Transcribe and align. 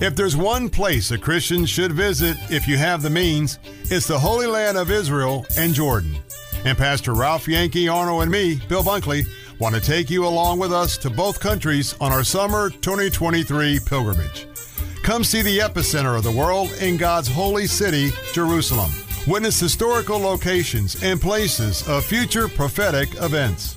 If 0.00 0.16
there's 0.16 0.36
one 0.36 0.68
place 0.68 1.12
a 1.12 1.18
Christian 1.18 1.64
should 1.64 1.92
visit 1.92 2.36
if 2.50 2.66
you 2.66 2.76
have 2.76 3.00
the 3.00 3.10
means, 3.10 3.60
it's 3.84 4.08
the 4.08 4.18
Holy 4.18 4.46
Land 4.46 4.76
of 4.76 4.90
Israel 4.90 5.46
and 5.56 5.72
Jordan. 5.72 6.16
And 6.64 6.76
Pastor 6.76 7.14
Ralph 7.14 7.46
Yankee 7.46 7.88
Arnold, 7.88 8.22
and 8.22 8.32
me, 8.32 8.60
Bill 8.68 8.82
Bunkley, 8.82 9.24
want 9.60 9.76
to 9.76 9.80
take 9.80 10.10
you 10.10 10.26
along 10.26 10.58
with 10.58 10.72
us 10.72 10.98
to 10.98 11.10
both 11.10 11.38
countries 11.38 11.94
on 12.00 12.10
our 12.10 12.24
summer 12.24 12.70
2023 12.70 13.78
pilgrimage. 13.86 14.48
Come 15.04 15.22
see 15.22 15.42
the 15.42 15.60
epicenter 15.60 16.16
of 16.16 16.24
the 16.24 16.32
world 16.32 16.72
in 16.80 16.96
God's 16.96 17.28
holy 17.28 17.68
city, 17.68 18.10
Jerusalem. 18.32 18.90
Witness 19.28 19.60
historical 19.60 20.18
locations 20.18 21.00
and 21.04 21.20
places 21.20 21.86
of 21.86 22.04
future 22.04 22.48
prophetic 22.48 23.08
events. 23.22 23.76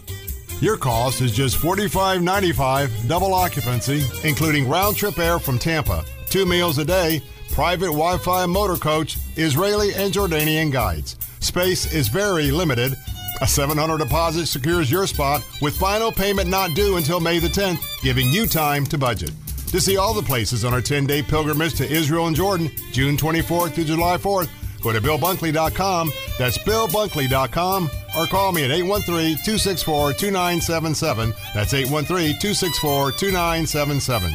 Your 0.60 0.76
cost 0.76 1.22
is 1.22 1.32
just 1.36 1.58
$45.95 1.58 3.08
double 3.08 3.36
occupancy, 3.36 4.04
including 4.24 4.68
round 4.68 4.96
trip 4.96 5.20
air 5.20 5.38
from 5.38 5.60
Tampa, 5.60 6.04
two 6.30 6.48
meals 6.48 6.80
a 6.80 6.86
day, 6.86 7.22
private 7.52 7.88
Wi 7.88 8.18
Fi 8.18 8.48
motor 8.48 8.76
coach, 8.76 9.18
Israeli 9.36 9.94
and 9.94 10.12
Jordanian 10.12 10.72
guides. 10.72 11.16
Space 11.42 11.94
is 11.94 12.08
very 12.08 12.50
limited. 12.50 12.96
A 13.42 13.48
700 13.48 14.00
deposit 14.00 14.48
secures 14.48 14.90
your 14.90 15.06
spot 15.06 15.46
with 15.62 15.78
final 15.78 16.12
payment 16.12 16.50
not 16.50 16.74
due 16.74 16.98
until 16.98 17.20
May 17.20 17.38
the 17.38 17.50
10th, 17.50 18.02
giving 18.02 18.28
you 18.30 18.48
time 18.48 18.84
to 18.88 18.98
budget. 18.98 19.32
To 19.68 19.80
see 19.80 19.98
all 19.98 20.16
the 20.16 20.24
places 20.24 20.66
on 20.66 20.74
our 20.74 20.82
10 20.82 21.06
day 21.06 21.22
pilgrimage 21.22 21.76
to 21.76 21.88
Israel 21.88 22.26
and 22.26 22.36
Jordan, 22.36 22.72
June 22.92 23.16
24th 23.16 23.74
through 23.74 23.84
July 23.84 24.18
4th, 24.18 24.50
go 24.82 24.92
to 24.92 25.02
BillBunkley.com. 25.02 26.12
That's 26.38 26.58
BillBunkley.com 26.60 27.90
or 28.18 28.26
call 28.28 28.52
me 28.52 28.64
at 28.66 28.72
813 28.72 29.38
264 29.38 30.14
2977. 30.14 31.34
That's 31.54 31.74
813 31.74 32.40
264 32.40 33.12
2977. 33.12 34.34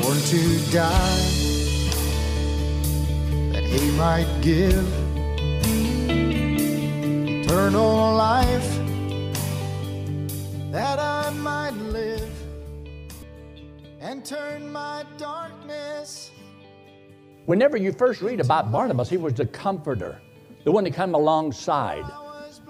Born 0.00 0.18
to 0.18 0.58
die, 0.72 1.30
that 3.52 3.64
he 3.64 3.90
might 3.92 4.28
give 4.42 4.86
eternal 7.42 8.14
life, 8.14 8.78
that 10.72 10.98
I 10.98 11.13
and 14.14 14.24
turn 14.24 14.70
my 14.70 15.04
darkness 15.18 16.30
Whenever 17.46 17.76
you 17.76 17.90
first 17.92 18.22
read 18.22 18.40
about 18.40 18.70
Barnabas, 18.70 19.10
he 19.10 19.16
was 19.16 19.34
the 19.34 19.44
comforter, 19.44 20.18
the 20.62 20.70
one 20.72 20.84
to 20.84 20.90
come 20.90 21.14
alongside. 21.14 22.04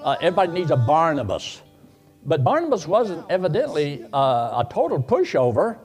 Uh, 0.03 0.17
everybody 0.21 0.53
needs 0.53 0.73
a 0.73 0.77
Barnabas. 0.77 1.63
But 2.25 2.43
Barnabas 2.43 2.85
wasn't 2.85 3.25
evidently 3.31 4.05
uh, 4.13 4.65
a 4.65 4.67
total 4.69 5.01
pushover 5.01 5.79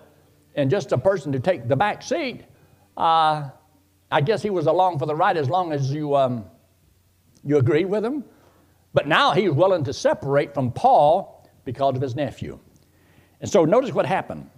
and 0.55 0.71
just 0.71 0.91
a 0.91 0.97
person 0.97 1.31
to 1.33 1.39
take 1.39 1.67
the 1.67 1.75
back 1.75 2.01
seat. 2.01 2.45
Uh, 2.97 3.49
I 4.09 4.21
guess 4.21 4.41
he 4.41 4.49
was 4.49 4.66
along 4.66 4.97
for 4.97 5.05
the 5.05 5.16
ride 5.16 5.38
as 5.38 5.49
long 5.49 5.71
as 5.71 5.91
you, 5.91 6.16
um, 6.16 6.45
you 7.44 7.57
agreed 7.57 7.85
with 7.85 8.03
him. 8.03 8.23
But 8.94 9.07
now 9.07 9.33
he's 9.33 9.51
willing 9.51 9.83
to 9.83 9.94
separate 9.94 10.55
from 10.55 10.71
Paul 10.71 11.47
because 11.63 11.95
of 11.95 12.01
his 12.01 12.16
nephew. 12.16 12.57
And 13.41 13.51
so 13.51 13.66
notice 13.66 13.94
what 13.94 14.07
happened. 14.07 14.49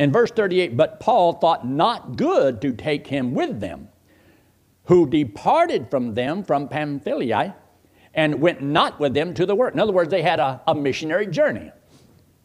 In 0.00 0.10
verse 0.10 0.30
38, 0.30 0.78
but 0.78 0.98
Paul 0.98 1.34
thought 1.34 1.68
not 1.68 2.16
good 2.16 2.62
to 2.62 2.72
take 2.72 3.06
him 3.06 3.34
with 3.34 3.60
them, 3.60 3.90
who 4.84 5.06
departed 5.06 5.90
from 5.90 6.14
them 6.14 6.42
from 6.42 6.68
Pamphylia 6.68 7.54
and 8.14 8.40
went 8.40 8.62
not 8.62 8.98
with 8.98 9.12
them 9.12 9.34
to 9.34 9.44
the 9.44 9.54
work. 9.54 9.74
In 9.74 9.78
other 9.78 9.92
words, 9.92 10.08
they 10.10 10.22
had 10.22 10.40
a, 10.40 10.62
a 10.66 10.74
missionary 10.74 11.26
journey. 11.26 11.70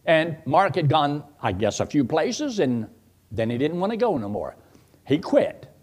And 0.03 0.35
Mark 0.45 0.75
had 0.75 0.89
gone, 0.89 1.23
I 1.41 1.53
guess, 1.53 1.79
a 1.79 1.85
few 1.85 2.03
places, 2.03 2.59
and 2.59 2.89
then 3.31 3.49
he 3.49 3.57
didn't 3.57 3.79
want 3.79 3.91
to 3.91 3.97
go 3.97 4.17
no 4.17 4.27
more. 4.27 4.57
He 5.07 5.17
quit. 5.17 5.73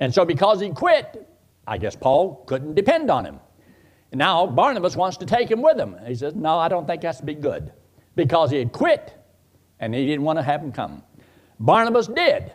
And 0.00 0.12
so, 0.12 0.24
because 0.24 0.60
he 0.60 0.70
quit, 0.70 1.28
I 1.64 1.78
guess 1.78 1.94
Paul 1.94 2.42
couldn't 2.46 2.74
depend 2.74 3.08
on 3.08 3.24
him. 3.24 3.38
Now 4.12 4.48
Barnabas 4.48 4.96
wants 4.96 5.16
to 5.18 5.26
take 5.26 5.48
him 5.48 5.62
with 5.62 5.78
him. 5.78 5.94
He 6.08 6.16
says, 6.16 6.34
No, 6.34 6.58
I 6.58 6.66
don't 6.66 6.88
think 6.88 7.02
that's 7.02 7.20
be 7.20 7.34
good. 7.34 7.72
Because 8.16 8.50
he 8.50 8.58
had 8.58 8.72
quit 8.72 9.23
and 9.80 9.94
he 9.94 10.06
didn't 10.06 10.24
want 10.24 10.38
to 10.38 10.42
have 10.42 10.60
them 10.60 10.72
come. 10.72 11.02
Barnabas 11.60 12.06
did. 12.06 12.52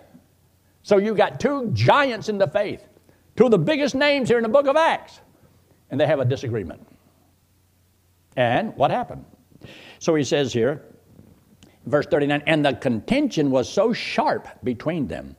So 0.84 0.97
you 0.97 1.13
got 1.13 1.40
two 1.40 1.69
giants 1.74 2.30
in 2.30 2.38
the 2.38 2.47
faith, 2.47 2.88
two 3.35 3.46
of 3.46 3.52
the 3.52 3.57
biggest 3.57 3.96
names 3.96 4.30
here 4.30 4.38
in 4.38 4.44
the 4.44 4.50
book 4.50 4.68
of 4.68 4.75
Acts, 4.75 5.19
and 5.91 6.00
they 6.00 6.07
have 6.07 6.19
a 6.19 6.25
disagreement. 6.25 6.85
And 8.35 8.75
what 8.75 8.91
happened? 8.91 9.25
So 10.00 10.16
he 10.16 10.24
says 10.24 10.53
here, 10.53 10.85
verse 11.85 12.06
39, 12.06 12.44
and 12.47 12.66
the 12.66 12.74
contention 12.74 13.51
was 13.51 13.68
so 13.68 13.91
sharp 13.91 14.47
between 14.63 15.07
them 15.07 15.36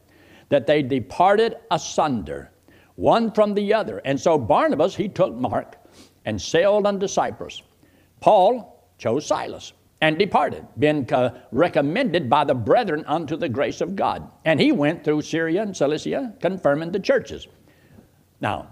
that 0.51 0.67
they 0.67 0.83
departed 0.83 1.57
asunder, 1.71 2.51
one 2.97 3.33
from 3.33 3.55
the 3.55 3.73
other. 3.73 4.03
And 4.05 4.21
so 4.21 4.37
Barnabas, 4.37 4.95
he 4.95 5.09
took 5.09 5.35
Mark 5.35 5.77
and 6.25 6.41
sailed 6.41 6.87
unto 6.87 7.09
Cyprus. 7.09 7.63
Paul 8.21 8.85
chose 8.99 9.25
Silas 9.25 9.73
and 10.01 10.19
departed, 10.19 10.67
being 10.79 11.07
recommended 11.53 12.31
by 12.31 12.45
the 12.45 12.55
brethren 12.55 13.05
unto 13.07 13.37
the 13.37 13.49
grace 13.49 13.81
of 13.81 13.97
God. 13.97 14.31
And 14.45 14.59
he 14.59 14.73
went 14.73 15.05
through 15.05 15.23
Syria 15.23 15.63
and 15.63 15.77
Cilicia, 15.77 16.35
confirming 16.41 16.91
the 16.91 17.01
churches. 17.01 17.47
Now, 18.41 18.69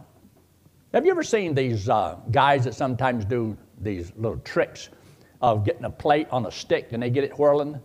have 0.95 1.05
you 1.05 1.11
ever 1.11 1.23
seen 1.23 1.55
these 1.55 1.89
uh, 1.89 2.17
guys 2.31 2.65
that 2.65 2.75
sometimes 2.75 3.27
do 3.27 3.57
these 3.81 4.13
little 4.17 4.39
tricks 4.39 4.89
of 5.43 5.65
getting 5.65 5.85
a 5.85 5.91
plate 5.91 6.27
on 6.31 6.47
a 6.47 6.51
stick 6.51 6.89
and 6.93 7.03
they 7.03 7.11
get 7.11 7.25
it 7.25 7.39
whirling, 7.39 7.79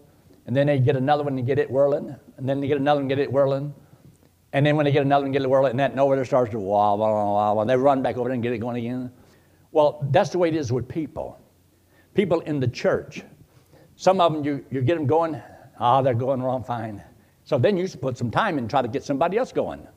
and 0.46 0.56
then 0.56 0.68
they 0.68 0.80
get 0.80 0.96
another 0.96 1.24
one 1.24 1.38
and 1.38 1.46
get 1.46 1.60
it 1.60 1.70
whirling, 1.70 2.16
and 2.38 2.48
then 2.48 2.62
they 2.62 2.68
get 2.68 2.78
another 2.78 3.02
one 3.02 3.04
and 3.04 3.10
get 3.10 3.20
it 3.20 3.32
whirling, 3.32 3.74
and 4.54 4.66
then 4.66 4.76
when 4.78 4.86
they 4.86 4.92
get 4.92 5.04
another 5.04 5.24
one 5.24 5.28
and 5.28 5.34
get 5.34 5.42
it 5.42 5.50
whirling, 5.50 5.72
and 5.72 5.80
that 5.80 5.96
nowhere 5.96 6.24
starts 6.24 6.52
to 6.52 6.60
wah, 6.60 6.96
wah, 6.96 7.54
wah, 7.54 7.62
and 7.62 7.70
they 7.70 7.76
run 7.76 8.02
back 8.02 8.18
over 8.18 8.30
there 8.30 8.34
and 8.34 8.44
get 8.44 8.54
it 8.54 8.60
going 8.60 8.78
again. 8.78 9.12
Well, 9.72 10.08
that's 10.12 10.30
the 10.30 10.38
way 10.38 10.48
it 10.48 10.56
is 10.56 10.72
with 10.72 10.88
people. 10.88 11.40
People 12.14 12.40
in 12.42 12.60
the 12.60 12.68
church. 12.68 13.24
Some 13.96 14.20
of 14.20 14.34
them, 14.34 14.44
you, 14.44 14.66
you 14.72 14.82
get 14.82 14.96
them 14.96 15.06
going, 15.06 15.42
ah, 15.80 16.00
oh, 16.00 16.04
they're 16.04 16.14
going 16.14 16.42
wrong 16.42 16.64
fine. 16.64 17.04
So 17.44 17.58
then 17.58 17.78
you 17.78 17.88
put 17.88 18.18
some 18.18 18.32
time 18.32 18.58
and 18.58 18.70
try 18.70 18.82
to 18.82 18.88
get 18.88 19.04
somebody 19.04 19.38
else 19.38 19.52
going. 19.52 19.88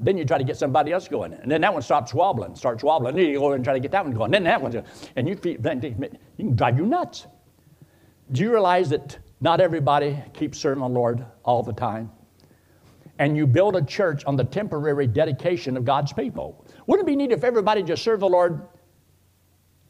Then 0.00 0.16
you 0.16 0.24
try 0.24 0.38
to 0.38 0.44
get 0.44 0.56
somebody 0.56 0.92
else 0.92 1.08
going. 1.08 1.32
And 1.32 1.50
then 1.50 1.60
that 1.62 1.72
one 1.72 1.82
stops 1.82 2.14
wobbling, 2.14 2.54
starts 2.54 2.84
wobbling. 2.84 3.16
Then 3.16 3.26
you 3.26 3.38
go 3.38 3.52
and 3.52 3.64
try 3.64 3.74
to 3.74 3.80
get 3.80 3.90
that 3.92 4.04
one 4.04 4.14
going. 4.14 4.30
Then 4.30 4.44
that 4.44 4.60
one's 4.60 4.74
going. 4.74 4.86
And 5.16 5.28
you, 5.28 5.36
feel, 5.36 5.54
you 5.54 6.10
can 6.38 6.56
drive 6.56 6.78
you 6.78 6.86
nuts. 6.86 7.26
Do 8.32 8.42
you 8.42 8.50
realize 8.50 8.90
that 8.90 9.18
not 9.40 9.60
everybody 9.60 10.22
keeps 10.34 10.58
serving 10.58 10.82
the 10.82 10.88
Lord 10.88 11.24
all 11.44 11.62
the 11.62 11.72
time? 11.72 12.10
And 13.18 13.36
you 13.36 13.46
build 13.46 13.74
a 13.74 13.82
church 13.82 14.24
on 14.24 14.36
the 14.36 14.44
temporary 14.44 15.08
dedication 15.08 15.76
of 15.76 15.84
God's 15.84 16.12
people. 16.12 16.64
Wouldn't 16.86 17.08
it 17.08 17.10
be 17.10 17.16
neat 17.16 17.32
if 17.32 17.42
everybody 17.42 17.82
just 17.82 18.04
served 18.04 18.22
the 18.22 18.28
Lord 18.28 18.62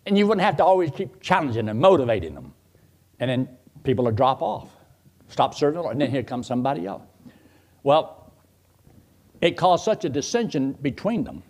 and 0.07 0.17
you 0.17 0.27
wouldn't 0.27 0.45
have 0.45 0.57
to 0.57 0.65
always 0.65 0.91
keep 0.91 1.21
challenging 1.21 1.67
them, 1.67 1.79
motivating 1.79 2.35
them? 2.35 2.55
And 3.21 3.31
then 3.31 3.49
people 3.85 4.05
will 4.05 4.13
drop 4.13 4.43
off, 4.43 4.71
stop 5.29 5.55
serving 5.55 5.85
and 5.85 6.01
then 6.01 6.11
here 6.11 6.23
comes 6.23 6.47
somebody 6.47 6.87
else. 6.87 7.03
Well, 7.83 8.33
it 9.41 9.57
caused 9.57 9.85
such 9.85 10.05
a 10.05 10.09
dissension 10.09 10.73
between 10.73 11.25
them 11.25 11.43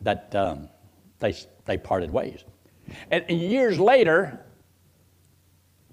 that 0.00 0.34
um, 0.34 0.68
they, 1.20 1.34
they 1.64 1.78
parted 1.78 2.10
ways. 2.10 2.44
And 3.10 3.28
years 3.30 3.78
later, 3.78 4.44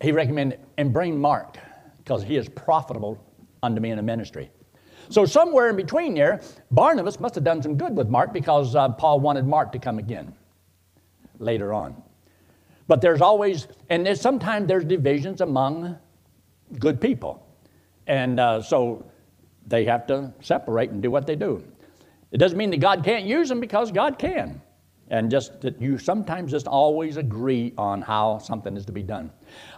he 0.02 0.12
recommended, 0.12 0.60
and 0.78 0.92
bring 0.92 1.20
Mark, 1.20 1.58
because 2.00 2.24
he 2.24 2.36
is 2.36 2.50
profitable 2.50 3.24
unto 3.64 3.80
me 3.80 3.92
in 3.92 3.98
the 3.98 4.04
ministry. 4.04 4.50
So 5.10 5.26
somewhere 5.26 5.70
in 5.70 5.76
between 5.76 6.16
there, 6.16 6.42
Barnabas 6.72 7.20
must 7.20 7.36
have 7.36 7.44
done 7.44 7.62
some 7.62 7.76
good 7.76 7.96
with 7.96 8.10
Mark 8.10 8.34
because 8.34 8.76
uh, 8.76 8.90
Paul 8.90 9.20
wanted 9.20 9.46
Mark 9.46 9.72
to 9.74 9.80
come 9.80 10.00
again 10.00 10.34
later 11.38 11.74
on. 11.74 12.02
But 12.92 13.00
there's 13.00 13.22
always, 13.22 13.70
and 13.90 14.06
there's, 14.06 14.20
sometimes 14.20 14.68
there's 14.68 14.84
divisions 14.84 15.40
among 15.40 15.98
good 16.78 17.00
people. 17.00 17.42
And 18.06 18.38
uh, 18.38 18.62
so 18.62 19.10
they 19.66 19.86
have 19.86 20.06
to 20.08 20.34
separate 20.42 20.90
and 20.90 21.02
do 21.02 21.10
what 21.10 21.26
they 21.26 21.38
do. 21.38 21.64
It 22.34 22.38
doesn't 22.38 22.58
mean 22.58 22.70
that 22.72 22.82
God 22.82 23.02
can't 23.02 23.24
use 23.24 23.48
them 23.48 23.62
because 23.62 23.94
God 23.94 24.20
can. 24.20 24.62
And 25.08 25.32
just 25.32 25.62
that 25.62 25.82
you 25.82 25.98
sometimes 25.98 26.52
just 26.52 26.68
always 26.68 27.16
agree 27.16 27.74
on 27.78 28.02
how 28.02 28.40
something 28.40 28.76
is 28.76 28.86
to 28.88 28.92
be 28.92 29.04
done. 29.04 29.32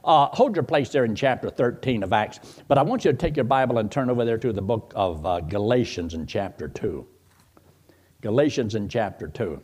Uh, 0.04 0.26
hold 0.32 0.56
your 0.56 0.64
place 0.64 0.90
there 0.90 1.06
in 1.06 1.14
chapter 1.14 1.52
13 1.52 2.02
of 2.02 2.14
Acts, 2.14 2.40
but 2.68 2.80
I 2.80 2.82
want 2.82 3.06
you 3.06 3.12
to 3.12 3.18
take 3.20 3.38
your 3.38 3.46
Bible 3.46 3.78
and 3.78 3.92
turn 3.92 4.10
over 4.10 4.26
there 4.26 4.40
to 4.40 4.52
the 4.52 4.60
book 4.60 4.92
of 4.96 5.24
uh, 5.24 5.40
Galatians 5.42 6.16
in 6.16 6.26
chapter 6.26 6.68
2. 6.68 7.06
Galatians 8.22 8.74
in 8.74 8.90
chapter 8.90 9.28
2. 9.28 9.62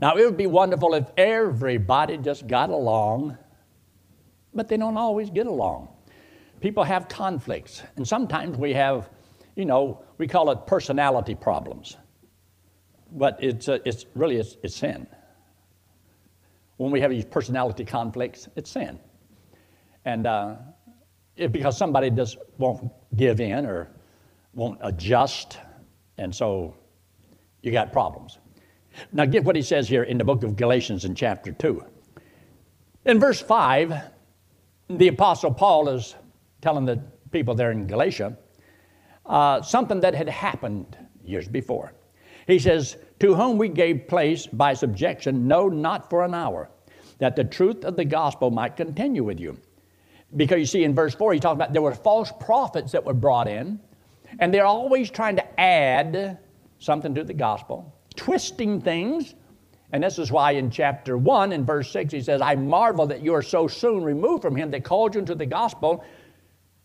Now, 0.00 0.16
it 0.16 0.24
would 0.24 0.36
be 0.36 0.46
wonderful 0.46 0.94
if 0.94 1.10
everybody 1.16 2.18
just 2.18 2.46
got 2.46 2.70
along, 2.70 3.36
but 4.54 4.68
they 4.68 4.76
don't 4.76 4.96
always 4.96 5.28
get 5.30 5.46
along. 5.46 5.88
People 6.60 6.84
have 6.84 7.08
conflicts, 7.08 7.82
and 7.96 8.06
sometimes 8.06 8.56
we 8.56 8.72
have, 8.74 9.10
you 9.56 9.64
know, 9.64 10.04
we 10.18 10.28
call 10.28 10.50
it 10.50 10.66
personality 10.66 11.34
problems, 11.34 11.96
but 13.12 13.38
it's, 13.42 13.68
uh, 13.68 13.78
it's 13.84 14.06
really 14.14 14.36
it's, 14.36 14.56
it's 14.62 14.76
sin. 14.76 15.06
When 16.76 16.92
we 16.92 17.00
have 17.00 17.10
these 17.10 17.24
personality 17.24 17.84
conflicts, 17.84 18.48
it's 18.54 18.70
sin. 18.70 19.00
And 20.04 20.26
uh, 20.26 20.56
it, 21.36 21.50
because 21.50 21.76
somebody 21.76 22.10
just 22.10 22.38
won't 22.58 22.90
give 23.16 23.40
in 23.40 23.66
or 23.66 23.90
won't 24.54 24.78
adjust, 24.82 25.58
and 26.18 26.34
so 26.34 26.76
you 27.62 27.72
got 27.72 27.92
problems. 27.92 28.38
Now, 29.12 29.24
get 29.24 29.44
what 29.44 29.56
he 29.56 29.62
says 29.62 29.88
here 29.88 30.02
in 30.02 30.18
the 30.18 30.24
book 30.24 30.42
of 30.42 30.56
Galatians 30.56 31.04
in 31.04 31.14
chapter 31.14 31.52
2. 31.52 31.84
In 33.06 33.18
verse 33.18 33.40
5, 33.40 33.94
the 34.90 35.08
Apostle 35.08 35.52
Paul 35.52 35.88
is 35.88 36.14
telling 36.60 36.84
the 36.84 37.02
people 37.30 37.54
there 37.54 37.70
in 37.70 37.86
Galatia 37.86 38.36
uh, 39.26 39.62
something 39.62 40.00
that 40.00 40.14
had 40.14 40.28
happened 40.28 40.96
years 41.24 41.46
before. 41.46 41.92
He 42.46 42.58
says, 42.58 42.96
To 43.20 43.34
whom 43.34 43.58
we 43.58 43.68
gave 43.68 44.08
place 44.08 44.46
by 44.46 44.74
subjection, 44.74 45.46
no, 45.46 45.68
not 45.68 46.08
for 46.08 46.24
an 46.24 46.34
hour, 46.34 46.70
that 47.18 47.36
the 47.36 47.44
truth 47.44 47.84
of 47.84 47.96
the 47.96 48.04
gospel 48.04 48.50
might 48.50 48.76
continue 48.76 49.22
with 49.22 49.38
you. 49.38 49.58
Because 50.36 50.58
you 50.58 50.66
see, 50.66 50.84
in 50.84 50.94
verse 50.94 51.14
4, 51.14 51.34
he 51.34 51.40
talks 51.40 51.54
about 51.54 51.72
there 51.72 51.82
were 51.82 51.94
false 51.94 52.32
prophets 52.40 52.92
that 52.92 53.04
were 53.04 53.14
brought 53.14 53.48
in, 53.48 53.80
and 54.38 54.52
they're 54.52 54.66
always 54.66 55.10
trying 55.10 55.36
to 55.36 55.60
add 55.60 56.38
something 56.78 57.14
to 57.14 57.24
the 57.24 57.34
gospel, 57.34 57.94
twisting 58.18 58.80
things. 58.80 59.34
And 59.92 60.02
this 60.02 60.18
is 60.18 60.30
why 60.30 60.52
in 60.52 60.70
chapter 60.70 61.16
1, 61.16 61.52
in 61.52 61.64
verse 61.64 61.90
6, 61.92 62.12
he 62.12 62.20
says, 62.20 62.42
I 62.42 62.54
marvel 62.56 63.06
that 63.06 63.22
you 63.22 63.32
are 63.32 63.42
so 63.42 63.66
soon 63.66 64.04
removed 64.04 64.42
from 64.42 64.54
him 64.54 64.70
that 64.72 64.84
called 64.84 65.14
you 65.14 65.20
into 65.20 65.34
the 65.34 65.46
gospel 65.46 66.04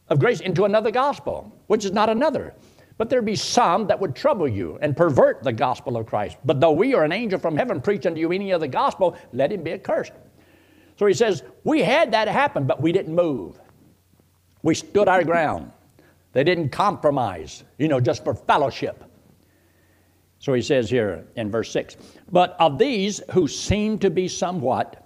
of 0.07 0.19
grace 0.19 0.39
into 0.39 0.65
another 0.65 0.91
gospel, 0.91 1.51
which 1.68 1.83
is 1.83 1.91
not 1.91 2.09
another. 2.09 2.53
But 2.97 3.09
there 3.09 3.21
be 3.21 3.35
some 3.35 3.88
that 3.88 4.00
would 4.00 4.15
trouble 4.15 4.47
you 4.47 4.77
and 4.81 4.95
pervert 4.95 5.44
the 5.44 5.51
gospel 5.51 5.97
of 5.97 6.06
Christ. 6.06 6.38
But 6.45 6.59
though 6.59 6.71
we 6.71 6.94
are 6.94 7.03
an 7.03 7.12
angel 7.12 7.39
from 7.39 7.57
heaven 7.57 7.81
preach 7.81 8.06
unto 8.06 8.19
you 8.19 8.31
any 8.31 8.53
other 8.53 8.68
gospel, 8.68 9.18
let 9.33 9.51
him 9.51 9.63
be 9.63 9.74
accursed. 9.74 10.13
So 10.97 11.07
he 11.07 11.13
says, 11.13 11.44
We 11.63 11.81
had 11.81 12.12
that 12.12 12.27
happen, 12.27 12.68
but 12.68 12.81
we 12.81 12.91
didn't 12.91 13.15
move. 13.15 13.59
We 14.62 14.75
stood 14.75 15.07
our 15.07 15.24
ground. 15.24 15.71
They 16.33 16.44
didn't 16.44 16.69
compromise, 16.69 17.63
you 17.77 17.88
know, 17.88 18.00
just 18.00 18.24
for 18.24 18.33
fellowship. 18.33 19.03
So 20.43 20.51
he 20.53 20.61
says 20.61 20.89
here 20.89 21.25
in 21.37 21.49
verse 21.49 21.71
6 21.71 21.95
But 22.29 22.57
of 22.59 22.77
these 22.77 23.21
who 23.31 23.47
seem 23.47 23.97
to 23.99 24.09
be 24.09 24.27
somewhat, 24.27 25.01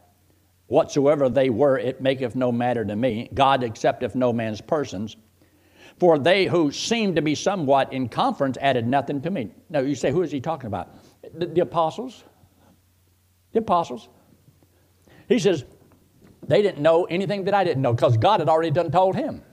whatsoever 0.65 1.29
they 1.29 1.51
were, 1.51 1.77
it 1.77 2.01
maketh 2.01 2.35
no 2.35 2.51
matter 2.51 2.83
to 2.83 2.95
me. 2.95 3.29
God 3.35 3.61
accepteth 3.61 4.15
no 4.15 4.33
man's 4.33 4.61
persons. 4.61 5.15
For 5.99 6.17
they 6.17 6.45
who 6.45 6.71
seemed 6.71 7.17
to 7.17 7.21
be 7.21 7.35
somewhat 7.35 7.93
in 7.93 8.09
conference 8.09 8.57
added 8.59 8.87
nothing 8.87 9.21
to 9.21 9.29
me. 9.29 9.51
Now 9.69 9.81
you 9.81 9.93
say, 9.93 10.09
who 10.09 10.23
is 10.23 10.31
he 10.31 10.41
talking 10.41 10.65
about? 10.65 10.89
The, 11.35 11.45
the 11.45 11.61
apostles. 11.61 12.23
The 13.51 13.59
apostles. 13.59 14.09
He 15.29 15.37
says, 15.37 15.65
they 16.47 16.63
didn't 16.63 16.81
know 16.81 17.03
anything 17.05 17.43
that 17.43 17.53
I 17.53 17.63
didn't 17.63 17.83
know 17.83 17.93
because 17.93 18.17
God 18.17 18.39
had 18.39 18.49
already 18.49 18.71
done 18.71 18.89
told 18.89 19.15
him. 19.15 19.43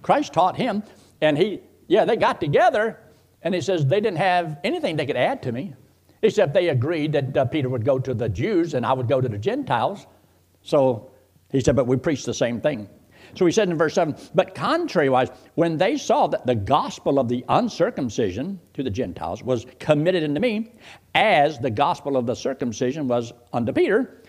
Christ 0.00 0.32
taught 0.32 0.56
him, 0.56 0.82
and 1.20 1.36
he, 1.36 1.60
yeah, 1.88 2.06
they 2.06 2.16
got 2.16 2.40
together, 2.40 3.03
and 3.44 3.54
he 3.54 3.60
says 3.60 3.86
they 3.86 4.00
didn't 4.00 4.18
have 4.18 4.58
anything 4.64 4.96
they 4.96 5.06
could 5.06 5.16
add 5.16 5.42
to 5.42 5.52
me, 5.52 5.74
except 6.22 6.54
they 6.54 6.70
agreed 6.70 7.12
that 7.12 7.36
uh, 7.36 7.44
Peter 7.44 7.68
would 7.68 7.84
go 7.84 7.98
to 7.98 8.14
the 8.14 8.28
Jews 8.28 8.74
and 8.74 8.84
I 8.84 8.94
would 8.94 9.06
go 9.06 9.20
to 9.20 9.28
the 9.28 9.38
Gentiles. 9.38 10.06
So 10.62 11.10
he 11.52 11.60
said, 11.60 11.76
but 11.76 11.86
we 11.86 11.96
preach 11.96 12.24
the 12.24 12.34
same 12.34 12.60
thing. 12.60 12.88
So 13.34 13.46
he 13.46 13.52
said 13.52 13.68
in 13.68 13.76
verse 13.76 13.94
7 13.94 14.16
But 14.34 14.54
contrariwise, 14.54 15.34
when 15.54 15.76
they 15.76 15.96
saw 15.96 16.26
that 16.28 16.46
the 16.46 16.54
gospel 16.54 17.18
of 17.18 17.28
the 17.28 17.44
uncircumcision 17.48 18.58
to 18.74 18.82
the 18.82 18.90
Gentiles 18.90 19.42
was 19.42 19.66
committed 19.78 20.24
unto 20.24 20.40
me, 20.40 20.72
as 21.14 21.58
the 21.58 21.70
gospel 21.70 22.16
of 22.16 22.26
the 22.26 22.34
circumcision 22.34 23.08
was 23.08 23.32
unto 23.52 23.72
Peter, 23.72 24.22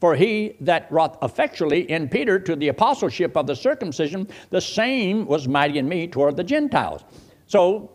for 0.00 0.14
he 0.14 0.56
that 0.60 0.90
wrought 0.90 1.18
effectually 1.22 1.90
in 1.90 2.08
Peter 2.08 2.38
to 2.38 2.56
the 2.56 2.68
apostleship 2.68 3.36
of 3.36 3.46
the 3.46 3.56
circumcision, 3.56 4.28
the 4.50 4.60
same 4.60 5.26
was 5.26 5.46
mighty 5.46 5.78
in 5.78 5.88
me 5.88 6.06
toward 6.06 6.36
the 6.36 6.44
Gentiles. 6.44 7.04
So 7.46 7.90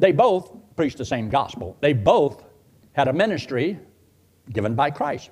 they 0.00 0.12
both 0.12 0.50
preached 0.76 0.98
the 0.98 1.04
same 1.04 1.28
gospel. 1.28 1.76
They 1.80 1.92
both 1.92 2.42
had 2.92 3.06
a 3.06 3.12
ministry 3.12 3.78
given 4.50 4.74
by 4.74 4.90
Christ. 4.90 5.30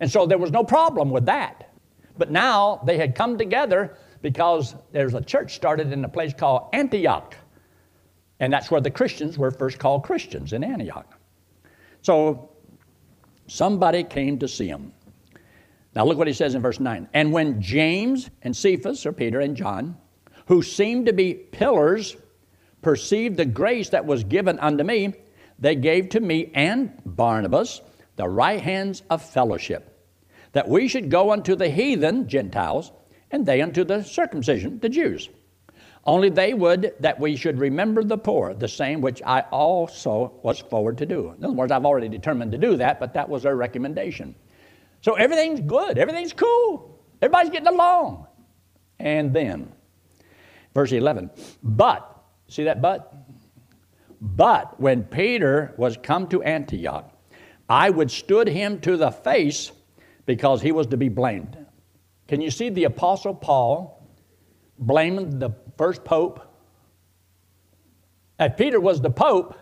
And 0.00 0.10
so 0.10 0.26
there 0.26 0.38
was 0.38 0.50
no 0.50 0.64
problem 0.64 1.10
with 1.10 1.26
that. 1.26 1.72
But 2.18 2.30
now 2.30 2.82
they 2.84 2.98
had 2.98 3.14
come 3.14 3.38
together 3.38 3.96
because 4.22 4.74
there's 4.92 5.14
a 5.14 5.20
church 5.20 5.54
started 5.54 5.92
in 5.92 6.04
a 6.04 6.08
place 6.08 6.34
called 6.34 6.68
Antioch. 6.72 7.34
And 8.40 8.52
that's 8.52 8.70
where 8.70 8.80
the 8.80 8.90
Christians 8.90 9.38
were 9.38 9.50
first 9.52 9.78
called 9.78 10.02
Christians 10.02 10.52
in 10.52 10.64
Antioch. 10.64 11.18
So 12.02 12.50
somebody 13.46 14.02
came 14.02 14.38
to 14.40 14.48
see 14.48 14.66
him. 14.66 14.92
Now 15.94 16.04
look 16.04 16.18
what 16.18 16.26
he 16.26 16.32
says 16.32 16.54
in 16.54 16.60
verse 16.60 16.80
9. 16.80 17.08
And 17.14 17.32
when 17.32 17.62
James 17.62 18.28
and 18.42 18.54
Cephas, 18.54 19.06
or 19.06 19.12
Peter 19.12 19.40
and 19.40 19.56
John, 19.56 19.96
who 20.46 20.60
seemed 20.62 21.06
to 21.06 21.12
be 21.12 21.34
pillars, 21.34 22.16
perceived 22.82 23.36
the 23.36 23.44
grace 23.44 23.90
that 23.90 24.06
was 24.06 24.24
given 24.24 24.58
unto 24.58 24.84
me, 24.84 25.14
they 25.58 25.74
gave 25.74 26.10
to 26.10 26.20
me 26.20 26.50
and 26.54 26.92
Barnabas 27.04 27.80
the 28.16 28.28
right 28.28 28.60
hands 28.60 29.02
of 29.10 29.22
fellowship 29.22 29.92
that 30.52 30.68
we 30.68 30.88
should 30.88 31.10
go 31.10 31.32
unto 31.32 31.54
the 31.54 31.68
heathen, 31.68 32.26
Gentiles, 32.28 32.90
and 33.30 33.44
they 33.44 33.60
unto 33.60 33.84
the 33.84 34.02
circumcision, 34.02 34.78
the 34.78 34.88
Jews. 34.88 35.28
Only 36.06 36.30
they 36.30 36.54
would 36.54 36.94
that 37.00 37.20
we 37.20 37.36
should 37.36 37.58
remember 37.58 38.02
the 38.02 38.16
poor, 38.16 38.54
the 38.54 38.66
same 38.66 39.02
which 39.02 39.20
I 39.26 39.40
also 39.50 40.32
was 40.42 40.60
forward 40.60 40.96
to 40.98 41.06
do. 41.06 41.34
In 41.36 41.44
other 41.44 41.52
words, 41.52 41.72
I've 41.72 41.84
already 41.84 42.08
determined 42.08 42.52
to 42.52 42.58
do 42.58 42.76
that, 42.76 43.00
but 43.00 43.12
that 43.12 43.28
was 43.28 43.42
their 43.42 43.56
recommendation. 43.56 44.34
So 45.02 45.14
everything's 45.14 45.60
good, 45.60 45.98
everything's 45.98 46.32
cool, 46.32 47.02
everybody's 47.20 47.50
getting 47.50 47.68
along. 47.68 48.26
And 48.98 49.34
then, 49.34 49.72
verse 50.72 50.92
11, 50.92 51.30
but, 51.62 52.15
see 52.48 52.64
that 52.64 52.80
but? 52.80 53.12
But 54.20 54.80
when 54.80 55.04
Peter 55.04 55.74
was 55.76 55.96
come 56.02 56.26
to 56.28 56.42
Antioch, 56.42 57.12
I 57.68 57.90
withstood 57.90 58.48
him 58.48 58.80
to 58.80 58.96
the 58.96 59.10
face 59.10 59.72
because 60.24 60.62
he 60.62 60.72
was 60.72 60.86
to 60.88 60.96
be 60.96 61.08
blamed. 61.08 61.58
Can 62.28 62.40
you 62.40 62.50
see 62.50 62.70
the 62.70 62.84
Apostle 62.84 63.34
Paul 63.34 64.08
blaming 64.78 65.38
the 65.38 65.50
first 65.76 66.04
pope? 66.04 66.40
If 68.38 68.56
Peter 68.56 68.80
was 68.80 69.00
the 69.00 69.10
pope, 69.10 69.56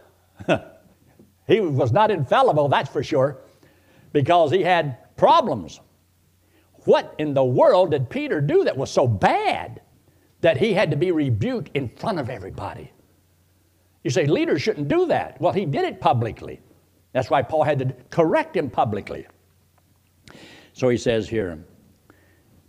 he 1.47 1.61
was 1.61 1.93
not 1.93 2.11
infallible, 2.11 2.69
that's 2.69 2.91
for 2.91 3.03
sure, 3.03 3.39
because 4.13 4.51
he 4.51 4.63
had 4.63 5.17
problems. 5.17 5.81
What 6.85 7.15
in 7.19 7.35
the 7.35 7.45
world 7.45 7.93
did 7.93 8.11
Peter 8.11 8.41
do 8.41 8.65
that 8.65 8.77
was 8.77 8.91
so 8.91 9.07
bad 9.07 9.81
that 10.45 10.59
he 10.59 10.75
had 10.75 10.91
to 10.91 10.97
be 10.97 11.11
rebuked 11.11 11.71
in 11.73 11.89
front 11.89 12.19
of 12.19 12.29
everybody? 12.29 12.93
You 14.03 14.11
say 14.11 14.27
leaders 14.27 14.61
shouldn't 14.61 14.89
do 14.89 15.07
that. 15.07 15.41
Well, 15.41 15.55
he 15.55 15.65
did 15.65 15.85
it 15.85 16.03
publicly. 16.03 16.61
That's 17.13 17.31
why 17.31 17.41
Paul 17.41 17.63
had 17.63 17.79
to 17.79 17.97
correct 18.11 18.55
him 18.55 18.69
publicly. 18.69 19.27
So 20.75 20.91
he 20.91 20.99
says 20.99 21.31
here 21.31 21.65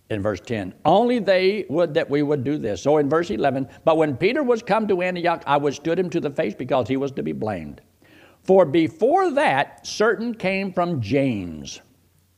in 0.10 0.22
verse 0.22 0.40
10, 0.40 0.74
only 0.86 1.20
they 1.20 1.66
would 1.68 1.94
that 1.96 2.10
we 2.10 2.24
would 2.24 2.46
do 2.46 2.58
this. 2.58 2.82
So 2.82 2.98
in 2.98 3.10
verse 3.10 3.30
11, 3.30 3.68
but 3.84 3.98
when 3.98 4.16
Peter 4.16 4.42
was 4.42 4.64
come 4.64 4.88
to 4.88 5.02
Antioch, 5.02 5.44
I 5.46 5.58
withstood 5.58 6.00
him 6.00 6.10
to 6.12 6.22
the 6.22 6.32
face 6.32 6.56
because 6.56 6.88
he 6.88 6.96
was 6.96 7.12
to 7.12 7.24
be 7.24 7.34
blamed. 7.34 7.82
For 8.44 8.64
before 8.64 9.32
that, 9.32 9.86
certain 9.86 10.34
came 10.34 10.72
from 10.72 11.02
James. 11.02 11.82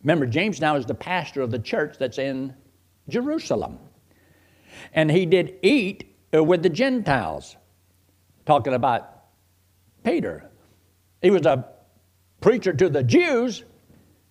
Remember, 0.02 0.26
James 0.26 0.60
now 0.60 0.78
is 0.78 0.88
the 0.88 0.96
pastor 0.96 1.44
of 1.44 1.52
the 1.52 1.60
church 1.60 1.98
that's 2.00 2.18
in 2.18 2.56
Jerusalem. 3.08 3.78
And 4.94 5.10
he 5.12 5.26
did 5.26 5.56
eat 5.62 6.16
with 6.34 6.64
the 6.64 6.70
Gentiles, 6.70 7.56
talking 8.46 8.74
about 8.74 9.24
Peter. 10.04 10.50
He 11.22 11.32
was 11.32 11.46
a 11.46 11.68
preacher 12.42 12.74
to 12.74 12.90
the 12.90 13.04
Jews, 13.04 13.64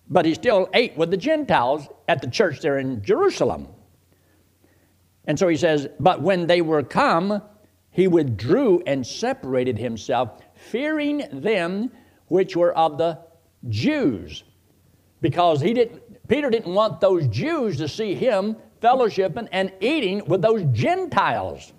but 0.09 0.25
he 0.25 0.33
still 0.33 0.69
ate 0.73 0.97
with 0.97 1.11
the 1.11 1.17
Gentiles 1.17 1.87
at 2.07 2.21
the 2.21 2.29
church 2.29 2.61
there 2.61 2.77
in 2.77 3.03
Jerusalem. 3.03 3.67
And 5.25 5.37
so 5.37 5.47
he 5.47 5.57
says, 5.57 5.87
But 5.99 6.21
when 6.21 6.47
they 6.47 6.61
were 6.61 6.83
come, 6.83 7.41
he 7.91 8.07
withdrew 8.07 8.83
and 8.87 9.05
separated 9.05 9.77
himself, 9.77 10.39
fearing 10.53 11.23
them 11.31 11.91
which 12.27 12.55
were 12.55 12.75
of 12.77 12.97
the 12.97 13.19
Jews. 13.67 14.43
Because 15.19 15.61
he 15.61 15.73
didn't, 15.73 16.27
Peter 16.27 16.49
didn't 16.49 16.73
want 16.73 17.01
those 17.01 17.27
Jews 17.27 17.77
to 17.77 17.87
see 17.87 18.13
him 18.13 18.55
fellowshipping 18.81 19.47
and 19.51 19.71
eating 19.81 20.25
with 20.25 20.41
those 20.41 20.63
Gentiles. 20.71 21.73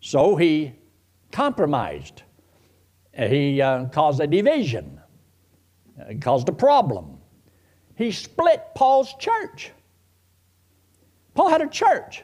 So 0.00 0.36
he 0.36 0.72
compromised. 1.32 2.22
He 3.12 3.60
uh, 3.60 3.86
caused 3.86 4.20
a 4.20 4.26
division. 4.26 5.00
It 5.98 6.20
caused 6.20 6.48
a 6.48 6.52
problem. 6.52 7.18
He 7.96 8.12
split 8.12 8.62
Paul's 8.74 9.12
church. 9.18 9.72
Paul 11.34 11.48
had 11.48 11.62
a 11.62 11.68
church. 11.68 12.22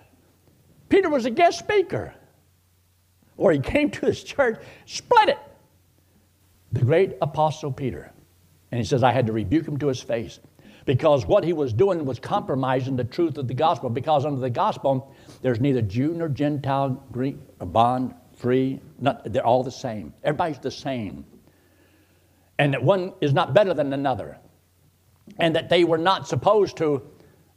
Peter 0.89 1.09
was 1.09 1.25
a 1.25 1.31
guest 1.31 1.59
speaker. 1.59 2.15
Or 3.37 3.51
he 3.51 3.59
came 3.59 3.91
to 3.91 4.07
his 4.07 4.23
church, 4.23 4.63
split 4.87 5.31
it. 5.31 5.39
The 6.73 6.85
great 6.85 7.17
apostle 7.21 7.73
Peter. 7.73 8.13
And 8.71 8.79
he 8.79 8.85
says, 8.85 9.03
I 9.03 9.11
had 9.11 9.27
to 9.27 9.33
rebuke 9.33 9.67
him 9.67 9.79
to 9.79 9.89
his 9.89 10.01
face. 10.01 10.39
Because 10.85 11.25
what 11.27 11.45
he 11.45 11.53
was 11.53 11.73
doing 11.73 12.05
was 12.05 12.19
compromising 12.19 12.97
the 12.97 13.05
truth 13.05 13.39
of 13.39 13.49
the 13.49 13.55
gospel. 13.55 13.89
Because 13.89 14.27
under 14.27 14.41
the 14.41 14.51
gospel, 14.51 15.15
there's 15.43 15.61
neither 15.61 15.81
Jew 15.81 16.13
nor 16.15 16.29
Gentile, 16.29 17.03
Greek 17.11 17.37
or 17.61 17.67
bond, 17.67 18.15
free. 18.37 18.81
Not, 19.01 19.33
they're 19.33 19.47
all 19.47 19.63
the 19.63 19.71
same. 19.71 20.13
Everybody's 20.23 20.59
the 20.59 20.71
same. 20.71 21.25
And 22.59 22.75
that 22.75 22.83
one 22.83 23.13
is 23.21 23.33
not 23.33 23.55
better 23.55 23.73
than 23.73 23.93
another. 23.93 24.39
And 25.39 25.57
that 25.57 25.71
they 25.71 25.85
were 25.85 25.99
not 25.99 26.29
supposed 26.29 26.77
to 26.79 27.03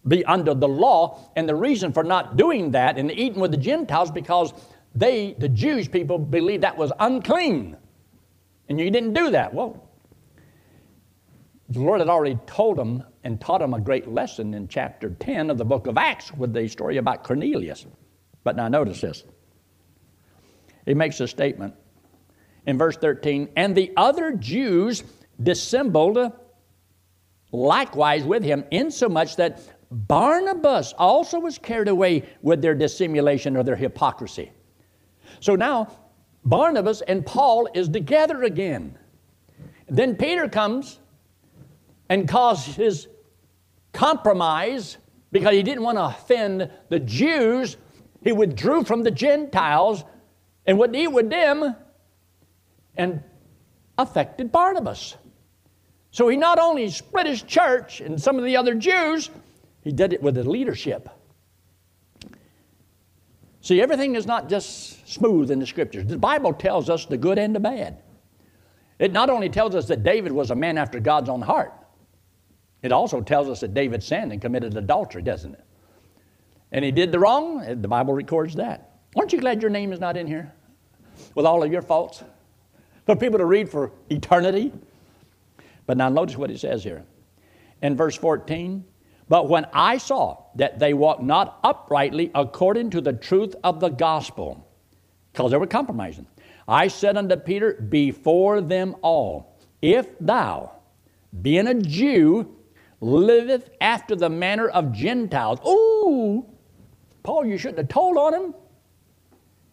be 0.08 0.24
under 0.26 0.54
the 0.54 0.68
law. 0.68 1.30
And 1.36 1.50
the 1.50 1.56
reason 1.56 1.92
for 1.92 2.04
not 2.04 2.38
doing 2.38 2.72
that 2.72 2.98
and 2.98 3.12
eating 3.12 3.42
with 3.42 3.52
the 3.52 3.58
Gentiles 3.58 4.10
because 4.10 4.54
they, 4.96 5.36
the 5.38 5.50
Jewish 5.50 5.92
people, 5.92 6.18
believed 6.18 6.64
that 6.64 6.78
was 6.78 6.94
unclean. 7.00 7.76
And 8.70 8.80
you 8.80 8.90
didn't 8.90 9.14
do 9.14 9.32
that. 9.32 9.54
Well, 9.54 9.88
the 11.70 11.80
Lord 11.80 12.00
had 12.00 12.10
already 12.10 12.40
told 12.48 12.78
them 12.78 13.04
and 13.28 13.42
taught 13.42 13.60
them 13.60 13.74
a 13.74 13.80
great 13.82 14.08
lesson 14.08 14.54
in 14.54 14.70
chapter 14.70 15.10
10 15.10 15.50
of 15.50 15.58
the 15.58 15.66
book 15.66 15.86
of 15.86 15.98
Acts 15.98 16.34
with 16.34 16.54
the 16.54 16.66
story 16.70 16.96
about 16.96 17.26
Cornelius. 17.26 17.86
But 18.46 18.56
now 18.56 18.70
notice 18.70 19.02
this. 19.02 19.26
He 20.86 20.94
makes 20.94 21.20
a 21.20 21.28
statement 21.28 21.74
in 22.68 22.78
verse 22.78 22.96
13 22.96 23.50
and 23.58 23.76
the 23.76 23.92
other 23.98 24.32
Jews 24.32 25.04
dissembled 25.44 26.32
likewise 27.52 28.24
with 28.24 28.44
him, 28.44 28.64
insomuch 28.72 29.36
that 29.36 29.60
Barnabas 29.92 30.94
also 30.98 31.38
was 31.42 31.58
carried 31.58 31.90
away 31.90 32.24
with 32.42 32.62
their 32.62 32.76
dissimulation 32.76 33.58
or 33.58 33.64
their 33.64 33.76
hypocrisy. 33.76 34.54
So 35.42 35.58
now 35.58 35.92
Barnabas 36.46 37.02
and 37.02 37.26
Paul 37.26 37.68
is 37.74 37.90
together 37.90 38.44
again. 38.44 38.98
Then 39.90 40.16
Peter 40.16 40.48
comes 40.48 41.02
and 42.08 42.26
causes 42.26 43.10
compromise 43.94 44.98
because 45.32 45.54
he 45.54 45.64
didn't 45.64 45.84
want 45.84 45.98
to 45.98 46.06
offend 46.06 46.70
the 46.90 47.00
Jews. 47.00 47.78
He 48.24 48.32
withdrew 48.32 48.84
from 48.84 49.04
the 49.04 49.12
Gentiles 49.12 50.04
and 50.66 50.78
would 50.80 50.96
eat 50.96 51.08
with 51.08 51.30
them 51.30 51.76
and 52.96 53.24
affected 53.98 54.52
Barnabas. 54.52 55.16
So 56.12 56.28
he 56.28 56.38
not 56.38 56.60
only 56.60 56.90
split 56.90 57.28
his 57.28 57.42
church 57.42 58.02
and 58.02 58.22
some 58.22 58.38
of 58.38 58.46
the 58.46 58.58
other 58.58 58.76
Jews, 58.76 59.30
he 59.82 59.92
did 59.92 60.14
it 60.14 60.22
with 60.22 60.36
the 60.36 60.44
leadership. 60.44 61.10
See, 63.62 63.82
everything 63.82 64.16
is 64.16 64.26
not 64.26 64.50
just 64.50 65.08
smooth 65.08 65.52
in 65.52 65.60
the 65.60 65.68
scriptures. 65.68 66.06
The 66.06 66.18
Bible 66.18 66.54
tells 66.54 66.90
us 66.90 67.06
the 67.06 67.18
good 67.18 67.38
and 67.38 67.54
the 67.54 67.60
bad. 67.60 68.02
It 68.98 69.12
not 69.12 69.30
only 69.30 69.50
tells 69.50 69.76
us 69.76 69.88
that 69.88 70.04
David 70.04 70.32
was 70.32 70.52
a 70.52 70.56
man 70.56 70.78
after 70.78 71.00
God's 71.00 71.30
own 71.30 71.42
heart, 71.42 71.74
it 72.84 72.92
also 72.92 73.22
tells 73.22 73.48
us 73.48 73.60
that 73.62 73.74
David 73.74 74.04
sinned 74.04 74.32
and 74.32 74.42
committed 74.42 74.76
adultery, 74.78 75.22
doesn't 75.22 75.54
it? 75.54 75.64
And 76.72 76.84
he 76.84 76.92
did 76.92 77.12
the 77.12 77.20
wrong, 77.20 77.82
the 77.82 77.88
Bible 77.88 78.14
records 78.14 78.56
that. 78.56 79.00
Aren't 79.16 79.34
you 79.34 79.40
glad 79.40 79.62
your 79.62 79.72
name 79.72 79.94
is 79.94 80.00
not 80.00 80.18
in 80.18 80.28
here 80.28 80.54
with 81.34 81.46
all 81.46 81.64
of 81.64 81.72
your 81.72 81.82
faults? 81.82 82.24
For 83.06 83.16
people 83.16 83.40
to 83.40 83.46
read 83.46 83.70
for 83.70 83.92
eternity. 84.10 84.74
But 85.86 85.98
now 85.98 86.10
notice 86.10 86.38
what 86.38 86.52
it 86.52 86.60
says 86.60 86.84
here. 86.84 87.06
In 87.82 87.96
verse 87.96 88.16
14, 88.16 88.84
but 89.30 89.50
when 89.50 89.66
I 89.74 89.98
saw 89.98 90.44
that 90.56 90.80
they 90.80 90.94
walked 90.94 91.22
not 91.22 91.60
uprightly 91.64 92.32
according 92.34 92.92
to 92.92 93.02
the 93.02 93.14
truth 93.14 93.56
of 93.64 93.80
the 93.80 93.90
gospel, 93.90 94.68
because 95.32 95.52
they 95.52 95.58
were 95.58 95.68
compromising, 95.68 96.28
I 96.68 96.88
said 96.88 97.18
unto 97.18 97.36
Peter 97.38 97.74
before 97.74 98.62
them 98.62 98.96
all, 99.02 99.58
If 99.82 100.08
thou, 100.20 100.72
being 101.42 101.68
a 101.68 101.76
Jew, 101.76 102.57
liveth 103.00 103.70
after 103.82 104.16
the 104.16 104.30
manner 104.30 104.68
of 104.70 104.92
Gentiles. 104.92 105.60
Ooh, 105.68 106.46
Paul, 107.24 107.46
you 107.46 107.58
shouldn't 107.58 107.80
have 107.80 107.90
told 107.90 108.18
on 108.18 108.34
him 108.34 108.56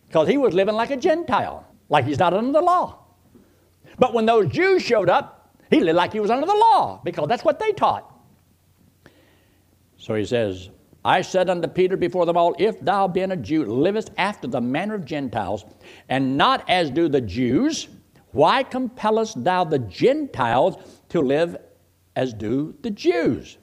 because 0.09 0.29
he 0.29 0.37
was 0.37 0.55
living 0.55 0.75
like 0.75 0.91
a 0.91 0.97
Gentile, 0.97 1.67
like 1.89 2.05
he's 2.05 2.19
not 2.19 2.35
under 2.35 2.53
the 2.53 2.61
law. 2.61 2.99
But 3.99 4.13
when 4.13 4.27
those 4.27 4.49
Jews 4.53 4.83
showed 4.83 5.09
up, 5.09 5.57
he 5.71 5.81
lived 5.81 5.97
like 5.97 6.13
he 6.13 6.21
was 6.21 6.31
under 6.31 6.47
the 6.47 6.55
law 6.55 7.01
because 7.05 7.29
that's 7.29 7.45
what 7.45 7.59
they 7.59 7.73
taught. 7.73 8.11
So 9.97 10.15
he 10.15 10.25
says, 10.25 10.71
I 11.05 11.23
said 11.23 11.51
unto 11.51 11.69
Peter 11.69 11.97
before 11.97 12.27
them 12.27 12.37
all, 12.37 12.55
If 12.59 12.81
thou, 12.81 13.09
being 13.09 13.31
a 13.31 13.37
Jew, 13.37 13.65
livest 13.65 14.11
after 14.17 14.47
the 14.47 14.61
manner 14.61 14.95
of 14.95 15.05
Gentiles, 15.05 15.65
and 16.09 16.37
not 16.37 16.69
as 16.69 16.91
do 16.91 17.09
the 17.09 17.21
Jews, 17.21 17.89
why 18.33 18.63
compellest 18.63 19.45
thou 19.45 19.65
the 19.65 19.79
Gentiles 19.79 20.77
to 21.11 21.21
live 21.21 21.57
as 22.17 22.33
do 22.33 22.75
the 22.83 22.91
Jews, 22.91 23.59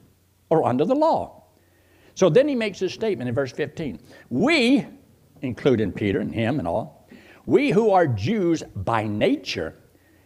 or 0.50 0.64
under 0.64 0.84
the 0.84 0.94
law? 0.94 1.44
So 2.14 2.28
then 2.28 2.46
he 2.48 2.54
makes 2.54 2.78
this 2.78 2.92
statement 2.92 3.28
in 3.28 3.34
verse 3.34 3.52
15. 3.52 3.98
We, 4.30 4.86
including 5.40 5.92
Peter 5.92 6.20
and 6.20 6.34
him 6.34 6.58
and 6.58 6.68
all, 6.68 7.08
we 7.46 7.70
who 7.70 7.90
are 7.90 8.06
Jews 8.06 8.62
by 8.76 9.06
nature, 9.06 9.74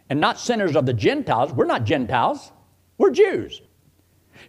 and 0.09 0.19
not 0.19 0.39
sinners 0.39 0.75
of 0.75 0.85
the 0.85 0.93
Gentiles, 0.93 1.51
we're 1.53 1.65
not 1.65 1.83
Gentiles, 1.83 2.51
we're 2.97 3.11
Jews. 3.11 3.61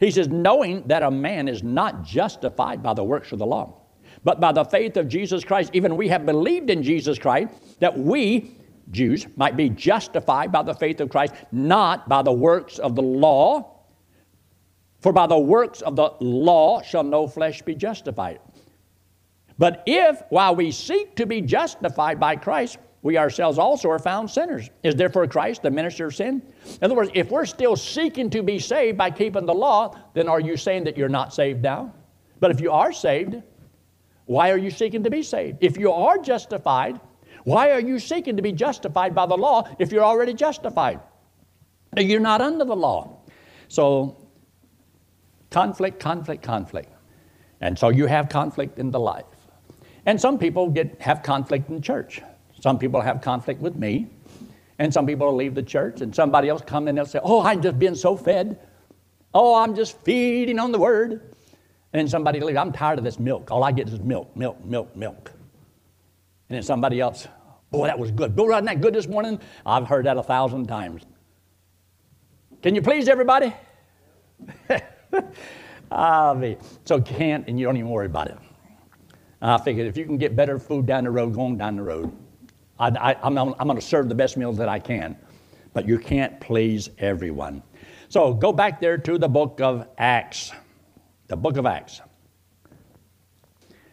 He 0.00 0.11
says, 0.11 0.28
knowing 0.28 0.87
that 0.87 1.02
a 1.02 1.11
man 1.11 1.49
is 1.49 1.62
not 1.62 2.04
justified 2.04 2.82
by 2.82 2.94
the 2.94 3.04
works 3.04 3.32
of 3.32 3.38
the 3.38 3.47
law, 3.47 3.80
but 4.25 4.40
by 4.40 4.52
the 4.52 4.64
faith 4.64 4.97
of 4.97 5.08
Jesus 5.08 5.44
Christ, 5.44 5.70
even 5.73 5.97
we 5.97 6.08
have 6.08 6.26
believed 6.26 6.70
in 6.70 6.82
Jesus 6.82 7.18
Christ, 7.18 7.52
that 7.80 7.97
we, 7.97 8.56
Jews, 8.90 9.26
might 9.37 9.57
be 9.57 9.68
justified 9.68 10.50
by 10.52 10.62
the 10.62 10.75
faith 10.75 11.00
of 11.00 11.11
Christ, 11.11 11.35
not 11.52 12.09
by 12.09 12.23
the 12.23 12.33
works 12.33 12.78
of 12.78 12.95
the 12.95 13.02
law. 13.02 13.75
For 15.00 15.12
by 15.12 15.26
the 15.26 15.38
works 15.38 15.80
of 15.80 15.97
the 15.97 16.12
law 16.21 16.83
shall 16.83 17.04
no 17.04 17.26
flesh 17.26 17.62
be 17.62 17.75
justified. 17.75 18.40
But 19.59 19.83
if, 19.87 20.23
while 20.30 20.54
we 20.54 20.71
seek 20.71 21.16
to 21.16 21.26
be 21.26 21.40
justified 21.40 22.18
by 22.18 22.37
Christ, 22.37 22.78
we 23.02 23.16
ourselves 23.16 23.59
also 23.59 23.90
are 23.90 23.99
found 23.99 24.30
sinners. 24.30 24.71
Is 24.83 24.95
therefore 24.95 25.26
Christ 25.26 25.62
the 25.62 25.71
minister 25.71 26.07
of 26.07 26.14
sin? 26.14 26.42
In 26.66 26.78
other 26.83 26.95
words, 26.95 27.11
if 27.14 27.30
we're 27.30 27.47
still 27.47 27.76
seeking 27.76 28.28
to 28.30 28.42
be 28.42 28.59
saved 28.59 28.99
by 28.99 29.11
keeping 29.11 29.47
the 29.47 29.54
law, 29.54 29.97
then 30.14 30.28
are 30.28 30.40
you 30.40 30.57
saying 30.57 30.85
that 30.85 30.97
you're 30.97 31.09
not 31.09 31.33
saved 31.33 31.62
now? 31.62 31.95
But 32.40 32.50
if 32.50 32.61
you 32.61 32.73
are 32.73 32.92
saved, 32.92 33.42
why 34.26 34.50
are 34.50 34.59
you 34.59 34.71
seeking 34.71 35.04
to 35.04 35.11
be 35.11 35.23
saved? 35.23 35.59
If 35.61 35.76
you 35.76 35.92
are 35.92 36.18
justified, 36.18 37.00
why 37.45 37.71
are 37.71 37.80
you 37.80 37.99
seeking 37.99 38.37
to 38.37 38.42
be 38.42 38.52
justified 38.52 39.14
by 39.14 39.26
the 39.26 39.37
law 39.37 39.68
if 39.78 39.92
you're 39.92 40.04
already 40.04 40.35
justified? 40.35 41.00
You're 41.97 42.21
not 42.21 42.40
under 42.40 42.64
the 42.64 42.76
law. 42.76 43.21
So, 43.68 44.16
conflict, 45.50 46.00
conflict, 46.00 46.42
conflict. 46.42 46.92
And 47.61 47.78
so 47.78 47.88
you 47.88 48.07
have 48.07 48.28
conflict 48.28 48.78
in 48.78 48.90
the 48.90 49.00
life. 49.00 49.25
And 50.07 50.21
some 50.21 50.38
people 50.38 50.68
get, 50.68 51.00
have 51.00 51.23
conflict 51.23 51.68
in 51.71 51.83
church. 51.83 52.23
Some 52.61 52.78
people 52.78 53.00
have 53.00 53.21
conflict 53.21 53.61
with 53.61 53.76
me, 53.76 54.09
and 54.78 54.92
some 54.92 55.07
people 55.07 55.33
leave 55.35 55.54
the 55.54 55.62
church, 55.62 56.00
and 56.00 56.14
somebody 56.14 56.49
else 56.49 56.62
come 56.64 56.88
and 56.88 56.99
they'll 56.99 57.07
say, 57.07 57.21
Oh, 57.23 57.45
I'm 57.45 57.62
just 57.62 57.78
being 57.78 57.95
so 57.95 58.16
fed. 58.16 58.59
Oh, 59.35 59.54
I'm 59.54 59.76
just 59.76 59.99
feeding 60.02 60.59
on 60.59 60.73
the 60.73 60.78
word. 60.78 61.35
And 61.92 62.11
somebody 62.11 62.40
leaves, 62.40 62.59
I'm 62.59 62.73
tired 62.73 62.99
of 62.99 63.04
this 63.04 63.18
milk. 63.18 63.50
All 63.50 63.64
I 63.64 63.73
get 63.73 63.88
is 63.88 64.00
milk, 64.00 64.35
milk, 64.37 64.62
milk, 64.64 64.95
milk. 64.97 65.33
And 66.49 66.57
then 66.57 66.62
somebody 66.62 67.00
else, 67.00 67.28
Boy, 67.71 67.87
that 67.87 67.99
was 67.99 68.11
good. 68.11 68.35
Bill, 68.35 68.47
wasn't 68.47 68.67
that 68.67 68.81
good 68.81 68.95
this 68.95 69.07
morning? 69.07 69.40
I've 69.67 69.87
heard 69.87 70.07
that 70.07 70.17
a 70.17 70.23
thousand 70.23 70.67
times. 70.67 71.02
Can 72.62 72.75
you 72.75 72.83
please 72.83 73.09
everybody? 73.09 73.52
ah. 75.90 76.37
So 76.85 77.00
can't, 77.00 77.47
and 77.47 77.61
you 77.61 77.67
don't 77.67 77.76
even 77.76 77.90
worry 77.90 78.07
about 78.07 78.28
it. 78.28 78.38
I 79.40 79.59
figured 79.59 79.87
if 79.87 79.97
you 79.97 80.05
can 80.05 80.17
get 80.17 80.35
better 80.35 80.59
food 80.59 80.87
down 80.87 81.05
the 81.05 81.11
road, 81.11 81.35
going 81.35 81.59
down 81.59 81.76
the 81.76 81.83
road. 81.83 82.11
I, 82.81 83.17
am 83.23 83.35
going 83.35 83.76
to 83.76 83.81
serve 83.81 84.09
the 84.09 84.14
best 84.14 84.37
meals 84.37 84.57
that 84.59 84.69
I 84.69 84.78
can, 84.78 85.17
but 85.75 85.87
you 85.87 85.99
can't 85.99 86.40
please 86.40 86.88
everyone. 86.99 87.62
So 88.09 88.33
go 88.33 88.52
back 88.52 88.81
there 88.81 88.97
to 88.99 89.19
the 89.19 89.28
book 89.28 89.61
of 89.61 89.87
Acts. 89.99 90.52
The 91.26 91.37
book 91.37 91.57
of 91.57 91.67
Acts. 91.67 92.00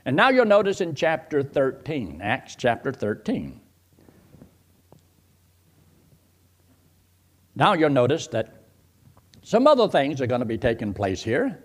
And 0.06 0.16
now 0.16 0.30
you'll 0.30 0.46
notice 0.46 0.82
in 0.82 0.94
chapter 0.94 1.42
13, 1.42 2.22
Acts 2.22 2.56
chapter 2.56 2.92
13. 2.92 3.60
Now 7.56 7.74
you'll 7.74 7.90
notice 7.90 8.28
that 8.28 8.66
some 9.42 9.66
other 9.66 9.88
things 9.88 10.22
are 10.22 10.28
going 10.28 10.40
to 10.40 10.46
be 10.46 10.58
taking 10.58 10.94
place 10.94 11.24
here. 11.24 11.64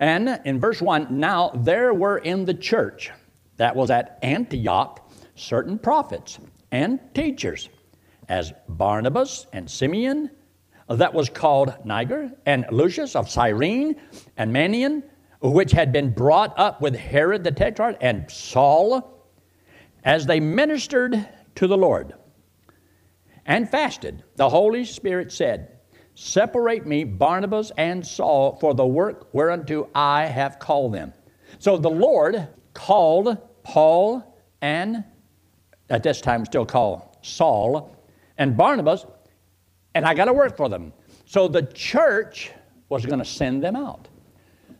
And 0.00 0.40
in 0.44 0.58
verse 0.58 0.80
1, 0.80 1.18
now 1.18 1.50
there 1.54 1.92
were 1.92 2.18
in 2.18 2.44
the 2.44 2.54
church 2.54 3.10
that 3.56 3.74
was 3.74 3.90
at 3.90 4.18
Antioch 4.22 5.10
certain 5.34 5.78
prophets 5.78 6.38
and 6.70 6.98
teachers, 7.14 7.68
as 8.28 8.52
Barnabas 8.68 9.46
and 9.52 9.70
Simeon, 9.70 10.30
that 10.88 11.12
was 11.12 11.28
called 11.28 11.74
Niger, 11.84 12.30
and 12.46 12.66
Lucius 12.70 13.16
of 13.16 13.28
Cyrene, 13.28 13.96
and 14.36 14.52
Manaen, 14.54 15.02
which 15.40 15.72
had 15.72 15.92
been 15.92 16.10
brought 16.10 16.58
up 16.58 16.80
with 16.80 16.96
Herod 16.96 17.44
the 17.44 17.52
Tetrarch, 17.52 17.96
and 18.00 18.30
Saul, 18.30 19.24
as 20.04 20.26
they 20.26 20.40
ministered 20.40 21.28
to 21.56 21.66
the 21.66 21.76
Lord 21.76 22.14
and 23.46 23.68
fasted. 23.68 24.24
The 24.36 24.48
Holy 24.48 24.84
Spirit 24.84 25.32
said, 25.32 25.72
Separate 26.14 26.86
me, 26.86 27.04
Barnabas 27.04 27.72
and 27.76 28.06
Saul, 28.06 28.56
for 28.58 28.74
the 28.74 28.86
work 28.86 29.28
whereunto 29.34 29.90
I 29.94 30.26
have 30.26 30.58
called 30.58 30.94
them. 30.94 31.12
So 31.58 31.76
the 31.76 31.90
Lord 31.90 32.48
called 32.72 33.36
Paul 33.62 34.36
and, 34.62 35.04
at 35.90 36.02
this 36.02 36.20
time 36.20 36.44
still 36.46 36.64
called 36.64 37.02
Saul, 37.20 37.94
and 38.38 38.56
Barnabas, 38.56 39.04
and 39.94 40.04
I 40.04 40.14
got 40.14 40.26
to 40.26 40.32
work 40.32 40.56
for 40.56 40.68
them. 40.68 40.92
So 41.26 41.48
the 41.48 41.62
church 41.62 42.50
was 42.88 43.04
going 43.04 43.18
to 43.18 43.24
send 43.24 43.62
them 43.62 43.76
out. 43.76 44.08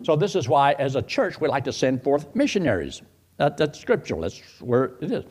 So 0.03 0.17
this 0.17 0.35
is 0.35 0.49
why, 0.49 0.73
as 0.73 0.95
a 0.95 1.03
church, 1.03 1.41
we 1.41 1.49
like 1.49 1.65
to 1.65 1.73
send 1.73 2.03
forth 2.03 2.35
missionaries. 2.35 3.03
That, 3.39 3.57
that's 3.57 3.79
scriptural. 3.79 4.23
That's 4.23 4.41
where 4.61 4.97
it 5.01 5.11
is. 5.11 5.25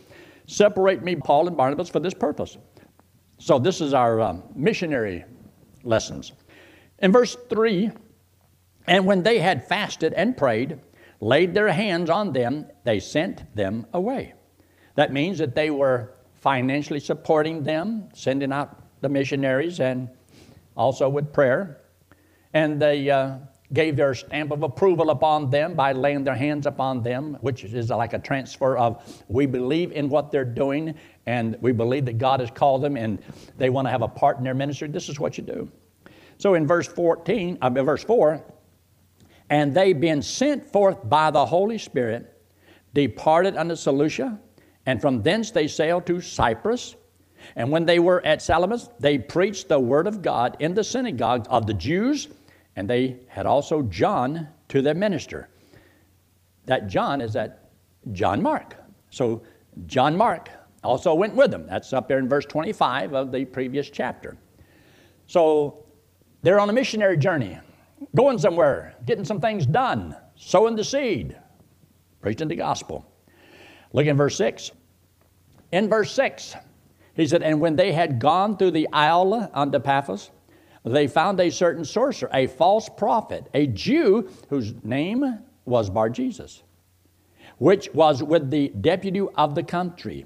Separate 0.48 1.04
me, 1.04 1.16
Paul 1.16 1.48
and 1.48 1.58
Barnabas, 1.58 1.90
for 1.90 2.00
this 2.00 2.14
purpose. 2.14 2.58
So 3.38 3.60
this 3.60 3.82
is 3.82 3.94
our 3.94 4.22
um, 4.22 4.44
missionary 4.56 5.26
lessons. 5.84 6.32
In 7.00 7.12
verse 7.12 7.36
3, 7.50 7.92
and 8.88 9.06
when 9.06 9.24
they 9.24 9.40
had 9.40 9.68
fasted 9.68 10.14
and 10.14 10.38
prayed, 10.38 10.80
laid 11.20 11.54
their 11.54 11.70
hands 11.70 12.10
on 12.10 12.32
them, 12.32 12.68
they 12.84 13.00
sent 13.00 13.56
them 13.56 13.86
away. 13.94 14.34
That 14.96 15.12
means 15.12 15.38
that 15.40 15.56
they 15.56 15.72
were 15.72 16.14
financially 16.36 17.00
supporting 17.00 17.64
them, 17.64 18.10
sending 18.14 18.52
out 18.52 19.02
the 19.02 19.10
missionaries, 19.10 19.80
and 19.80 20.10
also 20.78 21.10
with 21.10 21.34
prayer. 21.34 21.82
And 22.54 22.82
they 22.82 23.10
uh, 23.10 23.38
gave 23.74 23.96
their 23.96 24.14
stamp 24.14 24.52
of 24.52 24.64
approval 24.64 25.10
upon 25.10 25.50
them 25.50 25.74
by 25.74 25.92
laying 25.92 26.24
their 26.24 26.36
hands 26.36 26.66
upon 26.66 27.02
them, 27.02 27.38
which 27.42 27.64
is 27.64 27.90
like 27.90 28.14
a 28.14 28.20
transfer 28.20 28.78
of 28.78 29.24
we 29.28 29.46
believe 29.46 29.92
in 29.92 30.10
what 30.10 30.32
they're 30.32 30.46
doing 30.46 30.94
and 31.26 31.58
we 31.62 31.72
believe 31.72 32.06
that 32.06 32.18
God 32.18 32.40
has 32.40 32.52
called 32.52 32.84
them 32.84 32.96
and 32.96 33.20
they 33.58 33.70
want 33.70 33.88
to 33.88 33.92
have 33.92 34.04
a 34.04 34.08
part 34.08 34.38
in 34.38 34.44
their 34.44 34.54
ministry. 34.54 34.88
This 34.88 35.10
is 35.10 35.20
what 35.20 35.38
you 35.38 35.44
do. 35.44 35.72
So 36.38 36.54
in 36.54 36.68
verse 36.68 36.88
14, 36.88 37.58
uh, 37.62 37.70
verse 37.70 38.04
4, 38.04 38.44
and 39.50 39.74
they 39.74 39.94
being 39.94 40.22
sent 40.22 40.72
forth 40.72 41.08
by 41.08 41.32
the 41.32 41.46
Holy 41.46 41.78
Spirit, 41.78 42.32
departed 42.94 43.56
unto 43.56 43.76
Seleucia, 43.76 44.40
and 44.86 45.02
from 45.02 45.22
thence 45.22 45.52
they 45.52 45.68
sailed 45.68 46.06
to 46.08 46.22
Cyprus. 46.22 46.96
And 47.56 47.72
when 47.72 47.86
they 47.86 48.00
were 48.00 48.26
at 48.26 48.42
Salamis, 48.42 48.90
they 49.00 49.18
preached 49.18 49.70
the 49.70 49.80
word 49.80 50.08
of 50.08 50.22
God 50.22 50.58
in 50.60 50.74
the 50.74 50.84
synagogues 50.84 51.48
of 51.50 51.68
the 51.68 51.74
Jews, 51.74 52.28
and 52.76 52.90
they 52.90 53.18
had 53.28 53.46
also 53.46 53.82
John 53.84 54.48
to 54.70 54.82
their 54.82 54.94
minister. 54.94 55.50
That 56.66 56.88
John 56.88 57.22
is 57.22 57.34
that 57.34 57.72
John 58.12 58.42
Mark. 58.42 58.76
So 59.10 59.44
John 59.86 60.16
Mark 60.16 60.50
also 60.84 61.14
went 61.14 61.36
with 61.36 61.52
them. 61.52 61.66
That's 61.68 61.94
up 61.94 62.08
there 62.08 62.20
in 62.20 62.28
verse 62.28 62.46
25 62.46 63.14
of 63.14 63.32
the 63.32 63.46
previous 63.46 63.90
chapter. 63.90 64.38
So 65.28 65.86
they're 66.42 66.60
on 66.60 66.70
a 66.70 66.74
missionary 66.74 67.18
journey, 67.18 67.58
going 68.16 68.38
somewhere, 68.38 68.96
getting 69.06 69.26
some 69.26 69.42
things 69.42 69.66
done, 69.66 70.16
sowing 70.36 70.76
the 70.76 70.84
seed, 70.84 71.38
preaching 72.22 72.48
the 72.48 72.56
gospel. 72.56 73.12
Look 73.94 74.06
in 74.06 74.18
verse 74.18 74.38
6. 74.38 74.72
In 75.72 75.90
verse 75.90 76.12
6, 76.12 76.56
he 77.16 77.26
said, 77.26 77.42
And 77.42 77.60
when 77.60 77.76
they 77.76 77.92
had 77.92 78.20
gone 78.20 78.58
through 78.58 78.72
the 78.72 78.88
isle 78.94 79.50
unto 79.54 79.80
Paphos, 79.80 80.32
they 80.86 81.08
found 81.08 81.40
a 81.40 81.50
certain 81.50 81.84
sorcerer, 81.84 82.30
a 82.32 82.48
false 82.48 82.90
prophet, 82.90 83.48
a 83.54 83.68
Jew 83.68 84.30
whose 84.50 84.74
name 84.84 85.40
was 85.66 85.90
Bar 85.90 86.10
Jesus, 86.10 86.62
which 87.58 87.90
was 87.94 88.22
with 88.22 88.52
the 88.52 88.70
deputy 88.70 89.22
of 89.36 89.56
the 89.56 89.64
country. 89.64 90.26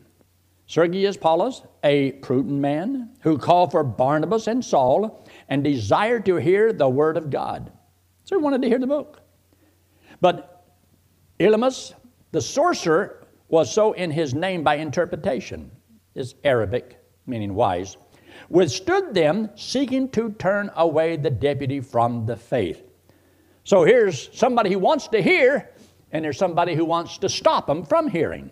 Sergius 0.67 1.17
Paulus, 1.17 1.63
a 1.83 2.11
prudent 2.11 2.59
man, 2.59 3.09
who 3.21 3.37
called 3.37 3.71
for 3.71 3.83
Barnabas 3.83 4.47
and 4.47 4.63
Saul 4.63 5.25
and 5.47 5.63
desired 5.63 6.25
to 6.25 6.35
hear 6.35 6.73
the 6.73 6.87
word 6.87 7.17
of 7.17 7.29
God. 7.29 7.71
So 8.25 8.37
he 8.37 8.43
wanted 8.43 8.61
to 8.61 8.67
hear 8.67 8.77
the 8.77 8.85
book. 8.85 9.21
But 10.21 10.75
Elymas, 11.39 11.93
the 12.31 12.41
sorcerer, 12.41 13.27
was 13.47 13.73
so 13.73 13.93
in 13.93 14.11
his 14.11 14.35
name 14.35 14.63
by 14.63 14.75
interpretation, 14.75 15.71
is 16.13 16.35
Arabic, 16.43 16.99
meaning 17.25 17.55
wise, 17.55 17.97
withstood 18.49 19.13
them, 19.13 19.49
seeking 19.55 20.09
to 20.09 20.31
turn 20.33 20.71
away 20.75 21.15
the 21.15 21.29
deputy 21.29 21.79
from 21.79 22.25
the 22.25 22.35
faith. 22.35 22.83
So 23.63 23.83
here's 23.83 24.35
somebody 24.37 24.71
who 24.71 24.79
wants 24.79 25.07
to 25.09 25.21
hear, 25.21 25.69
and 26.11 26.25
there's 26.25 26.37
somebody 26.37 26.75
who 26.75 26.85
wants 26.85 27.19
to 27.19 27.29
stop 27.29 27.67
them 27.67 27.85
from 27.85 28.07
hearing. 28.07 28.49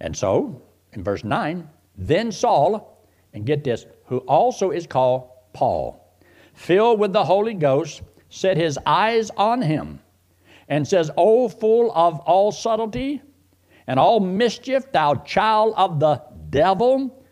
And 0.00 0.16
so, 0.16 0.62
in 0.92 1.04
verse 1.04 1.22
9, 1.22 1.68
then 1.96 2.32
Saul, 2.32 3.06
and 3.34 3.44
get 3.44 3.62
this, 3.62 3.84
who 4.06 4.18
also 4.18 4.70
is 4.70 4.86
called 4.86 5.28
Paul, 5.52 6.16
filled 6.54 6.98
with 6.98 7.12
the 7.12 7.24
Holy 7.24 7.54
Ghost, 7.54 8.02
set 8.30 8.56
his 8.56 8.78
eyes 8.86 9.30
on 9.36 9.60
him 9.60 10.00
and 10.68 10.86
says, 10.86 11.10
O 11.16 11.48
full 11.48 11.92
of 11.94 12.20
all 12.20 12.52
subtlety 12.52 13.20
and 13.86 13.98
all 13.98 14.20
mischief, 14.20 14.90
thou 14.92 15.16
child 15.16 15.74
of 15.76 16.00
the 16.00 16.22
devil, 16.48 17.24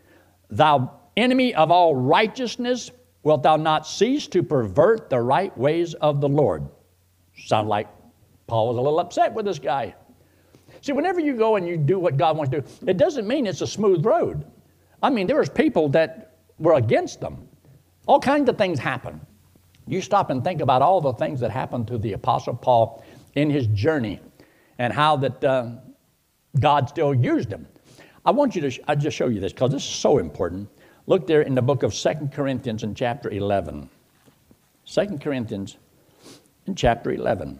thou 0.49 0.98
enemy 1.19 1.53
of 1.55 1.71
all 1.71 1.95
righteousness, 1.95 2.91
wilt 3.23 3.43
thou 3.43 3.55
not 3.55 3.87
cease 3.87 4.27
to 4.27 4.43
pervert 4.43 5.09
the 5.09 5.19
right 5.19 5.55
ways 5.57 5.93
of 5.95 6.21
the 6.21 6.29
Lord? 6.29 6.67
Sound 7.37 7.69
like 7.69 7.87
Paul 8.47 8.69
was 8.69 8.77
a 8.77 8.81
little 8.81 8.99
upset 8.99 9.33
with 9.33 9.45
this 9.45 9.59
guy. 9.59 9.95
See, 10.81 10.91
whenever 10.91 11.19
you 11.19 11.35
go 11.35 11.55
and 11.55 11.67
you 11.67 11.77
do 11.77 11.99
what 11.99 12.17
God 12.17 12.37
wants 12.37 12.51
to 12.51 12.61
do, 12.61 12.67
it 12.87 12.97
doesn't 12.97 13.27
mean 13.27 13.45
it's 13.47 13.61
a 13.61 13.67
smooth 13.67 14.05
road. 14.05 14.45
I 15.01 15.09
mean, 15.09 15.27
there 15.27 15.37
was 15.37 15.49
people 15.49 15.89
that 15.89 16.37
were 16.57 16.73
against 16.75 17.19
them. 17.19 17.47
All 18.07 18.19
kinds 18.19 18.49
of 18.49 18.57
things 18.57 18.79
happen. 18.79 19.19
You 19.87 20.01
stop 20.01 20.29
and 20.29 20.43
think 20.43 20.61
about 20.61 20.81
all 20.81 21.01
the 21.01 21.13
things 21.13 21.39
that 21.39 21.51
happened 21.51 21.87
to 21.87 21.97
the 21.97 22.13
Apostle 22.13 22.55
Paul 22.55 23.03
in 23.35 23.49
his 23.49 23.67
journey 23.67 24.19
and 24.77 24.93
how 24.93 25.17
that 25.17 25.43
uh, 25.43 25.71
God 26.59 26.89
still 26.89 27.13
used 27.13 27.51
him. 27.51 27.67
I 28.25 28.31
want 28.31 28.55
you 28.55 28.61
to, 28.61 28.71
sh- 28.71 28.79
I'll 28.87 28.95
just 28.95 29.17
show 29.17 29.27
you 29.27 29.39
this 29.39 29.53
because 29.53 29.71
this 29.71 29.83
is 29.83 29.89
so 29.89 30.17
important. 30.17 30.69
Look 31.09 31.25
there 31.25 31.41
in 31.41 31.55
the 31.55 31.63
book 31.63 31.81
of 31.81 31.95
Second 31.95 32.33
Corinthians 32.33 32.83
in 32.83 32.93
chapter 32.93 33.31
11. 33.31 33.89
2 34.85 35.17
Corinthians 35.17 35.75
in 36.67 36.75
chapter 36.75 37.11
11. 37.11 37.59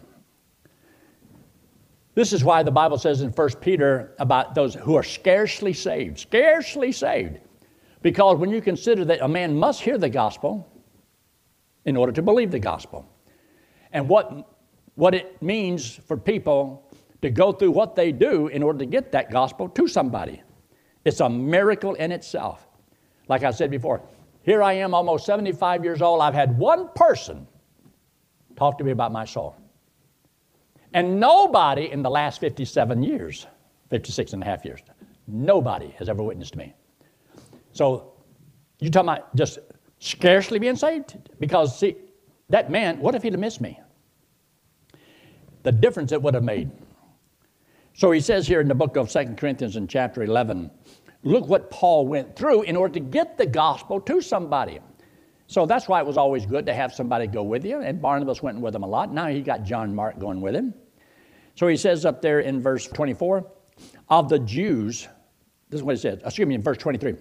This 2.14 2.32
is 2.32 2.44
why 2.44 2.62
the 2.62 2.70
Bible 2.70 2.96
says 2.96 3.22
in 3.22 3.30
1 3.30 3.48
Peter 3.60 4.14
about 4.20 4.54
those 4.54 4.74
who 4.76 4.94
are 4.94 5.02
scarcely 5.02 5.72
saved, 5.72 6.20
scarcely 6.20 6.92
saved. 6.92 7.40
Because 8.02 8.38
when 8.38 8.50
you 8.50 8.60
consider 8.60 9.04
that 9.06 9.20
a 9.20 9.26
man 9.26 9.58
must 9.58 9.80
hear 9.80 9.98
the 9.98 10.08
gospel 10.08 10.64
in 11.86 11.96
order 11.96 12.12
to 12.12 12.22
believe 12.22 12.52
the 12.52 12.60
gospel, 12.60 13.04
and 13.92 14.08
what, 14.08 14.46
what 14.94 15.12
it 15.12 15.42
means 15.42 15.96
for 16.06 16.16
people 16.16 16.88
to 17.20 17.30
go 17.30 17.50
through 17.50 17.72
what 17.72 17.96
they 17.96 18.12
do 18.12 18.46
in 18.46 18.62
order 18.62 18.78
to 18.78 18.86
get 18.86 19.10
that 19.10 19.28
gospel 19.28 19.68
to 19.70 19.88
somebody, 19.88 20.40
it's 21.04 21.18
a 21.18 21.28
miracle 21.28 21.94
in 21.94 22.12
itself. 22.12 22.68
Like 23.30 23.44
I 23.44 23.52
said 23.52 23.70
before, 23.70 24.02
here 24.42 24.60
I 24.60 24.72
am, 24.72 24.92
almost 24.92 25.24
75 25.24 25.84
years 25.84 26.02
old. 26.02 26.20
I've 26.20 26.34
had 26.34 26.58
one 26.58 26.88
person 26.96 27.46
talk 28.56 28.76
to 28.78 28.84
me 28.84 28.90
about 28.90 29.12
my 29.12 29.24
soul. 29.24 29.54
And 30.94 31.20
nobody 31.20 31.92
in 31.92 32.02
the 32.02 32.10
last 32.10 32.40
57 32.40 33.04
years, 33.04 33.46
56 33.88 34.32
and 34.32 34.42
a 34.42 34.46
half 34.46 34.64
years, 34.64 34.80
nobody 35.28 35.94
has 35.96 36.08
ever 36.08 36.24
witnessed 36.24 36.56
me. 36.56 36.74
So 37.72 38.14
you 38.80 38.90
talking 38.90 39.10
about 39.10 39.36
just 39.36 39.60
scarcely 40.00 40.58
being 40.58 40.74
saved? 40.74 41.16
Because 41.38 41.78
see, 41.78 41.94
that 42.48 42.68
man, 42.68 42.98
what 42.98 43.14
if 43.14 43.22
he'd 43.22 43.32
have 43.32 43.40
missed 43.40 43.60
me? 43.60 43.78
The 45.62 45.70
difference 45.70 46.10
it 46.10 46.20
would 46.20 46.34
have 46.34 46.42
made. 46.42 46.68
So 47.94 48.10
he 48.10 48.18
says 48.18 48.48
here 48.48 48.60
in 48.60 48.66
the 48.66 48.74
book 48.74 48.96
of 48.96 49.08
Second 49.08 49.36
Corinthians 49.36 49.76
in 49.76 49.86
chapter 49.86 50.24
11, 50.24 50.68
look 51.22 51.46
what 51.46 51.70
Paul 51.70 52.06
went 52.06 52.36
through 52.36 52.62
in 52.62 52.76
order 52.76 52.94
to 52.94 53.00
get 53.00 53.36
the 53.36 53.46
gospel 53.46 54.00
to 54.02 54.20
somebody. 54.20 54.80
So 55.46 55.66
that's 55.66 55.88
why 55.88 56.00
it 56.00 56.06
was 56.06 56.16
always 56.16 56.46
good 56.46 56.66
to 56.66 56.74
have 56.74 56.94
somebody 56.94 57.26
go 57.26 57.42
with 57.42 57.64
you. 57.64 57.80
And 57.80 58.00
Barnabas 58.00 58.42
went 58.42 58.60
with 58.60 58.74
him 58.74 58.84
a 58.84 58.86
lot. 58.86 59.12
Now 59.12 59.26
he 59.26 59.40
got 59.40 59.64
John 59.64 59.94
Mark 59.94 60.18
going 60.18 60.40
with 60.40 60.54
him. 60.54 60.72
So 61.56 61.66
he 61.66 61.76
says 61.76 62.06
up 62.06 62.22
there 62.22 62.40
in 62.40 62.62
verse 62.62 62.86
24, 62.86 63.44
of 64.08 64.28
the 64.28 64.38
Jews, 64.38 65.08
this 65.68 65.78
is 65.78 65.82
what 65.82 65.96
he 65.96 66.00
says, 66.00 66.20
excuse 66.24 66.46
me, 66.46 66.54
in 66.54 66.62
verse 66.62 66.78
23, 66.78 67.14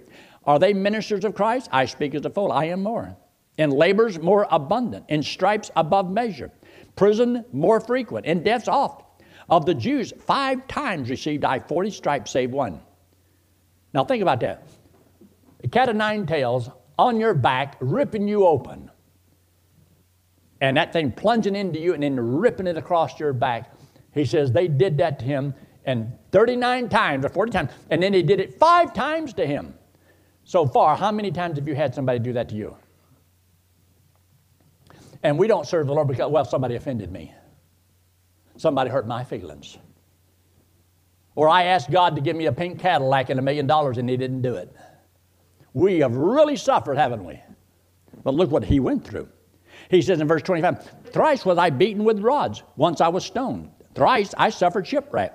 are 0.45 0.59
they 0.59 0.73
ministers 0.73 1.25
of 1.25 1.35
Christ? 1.35 1.69
I 1.71 1.85
speak 1.85 2.15
as 2.15 2.25
a 2.25 2.29
fool. 2.29 2.51
I 2.51 2.65
am 2.65 2.83
more. 2.83 3.15
In 3.57 3.71
labors 3.71 4.19
more 4.19 4.47
abundant, 4.49 5.05
in 5.09 5.21
stripes 5.21 5.69
above 5.75 6.09
measure, 6.09 6.51
prison 6.95 7.45
more 7.51 7.79
frequent, 7.79 8.25
in 8.25 8.43
deaths 8.43 8.67
oft. 8.67 9.05
Of 9.49 9.65
the 9.65 9.73
Jews, 9.73 10.13
five 10.19 10.67
times 10.67 11.09
received 11.09 11.43
I 11.43 11.59
40 11.59 11.91
stripes, 11.91 12.31
save 12.31 12.51
one. 12.51 12.79
Now 13.93 14.03
think 14.03 14.21
about 14.21 14.39
that. 14.41 14.67
A 15.63 15.67
cat 15.67 15.89
of 15.89 15.95
nine 15.95 16.25
tails 16.25 16.69
on 16.97 17.19
your 17.19 17.33
back, 17.33 17.77
ripping 17.79 18.27
you 18.27 18.45
open. 18.45 18.91
And 20.61 20.77
that 20.77 20.91
thing 20.93 21.11
plunging 21.11 21.55
into 21.55 21.79
you 21.79 21.93
and 21.93 22.03
then 22.03 22.19
ripping 22.19 22.67
it 22.67 22.77
across 22.77 23.19
your 23.19 23.33
back. 23.33 23.73
He 24.13 24.25
says 24.25 24.51
they 24.51 24.67
did 24.67 24.97
that 24.97 25.19
to 25.19 25.25
him 25.25 25.53
and 25.85 26.11
39 26.31 26.89
times 26.89 27.25
or 27.25 27.29
40 27.29 27.51
times, 27.51 27.71
and 27.89 28.03
then 28.03 28.11
they 28.11 28.21
did 28.21 28.39
it 28.39 28.59
five 28.59 28.93
times 28.93 29.33
to 29.33 29.45
him. 29.45 29.73
So 30.43 30.65
far, 30.65 30.95
how 30.95 31.11
many 31.11 31.31
times 31.31 31.57
have 31.57 31.67
you 31.67 31.75
had 31.75 31.95
somebody 31.95 32.19
do 32.19 32.33
that 32.33 32.49
to 32.49 32.55
you? 32.55 32.75
And 35.23 35.37
we 35.37 35.47
don't 35.47 35.67
serve 35.67 35.87
the 35.87 35.93
Lord 35.93 36.07
because, 36.07 36.31
well, 36.31 36.45
somebody 36.45 36.75
offended 36.75 37.11
me. 37.11 37.33
Somebody 38.57 38.89
hurt 38.89 39.07
my 39.07 39.23
feelings. 39.23 39.77
Or 41.39 41.47
I 41.47 41.63
asked 41.63 41.89
God 41.89 42.17
to 42.17 42.21
give 42.21 42.35
me 42.35 42.47
a 42.47 42.51
pink 42.51 42.79
Cadillac 42.81 43.29
and 43.29 43.39
a 43.39 43.41
million 43.41 43.65
dollars 43.65 43.97
and 43.97 44.09
He 44.09 44.17
didn't 44.17 44.41
do 44.41 44.55
it. 44.55 44.75
We 45.71 45.99
have 45.99 46.17
really 46.17 46.57
suffered, 46.57 46.97
haven't 46.97 47.23
we? 47.23 47.39
But 48.25 48.33
look 48.33 48.51
what 48.51 48.65
He 48.65 48.81
went 48.81 49.07
through. 49.07 49.29
He 49.89 50.01
says 50.01 50.19
in 50.19 50.27
verse 50.27 50.41
25 50.41 50.85
Thrice 51.13 51.45
was 51.45 51.57
I 51.57 51.69
beaten 51.69 52.03
with 52.03 52.19
rods, 52.19 52.63
once 52.75 52.99
I 52.99 53.07
was 53.07 53.23
stoned. 53.23 53.69
Thrice 53.95 54.33
I 54.37 54.49
suffered 54.49 54.85
shipwreck. 54.85 55.33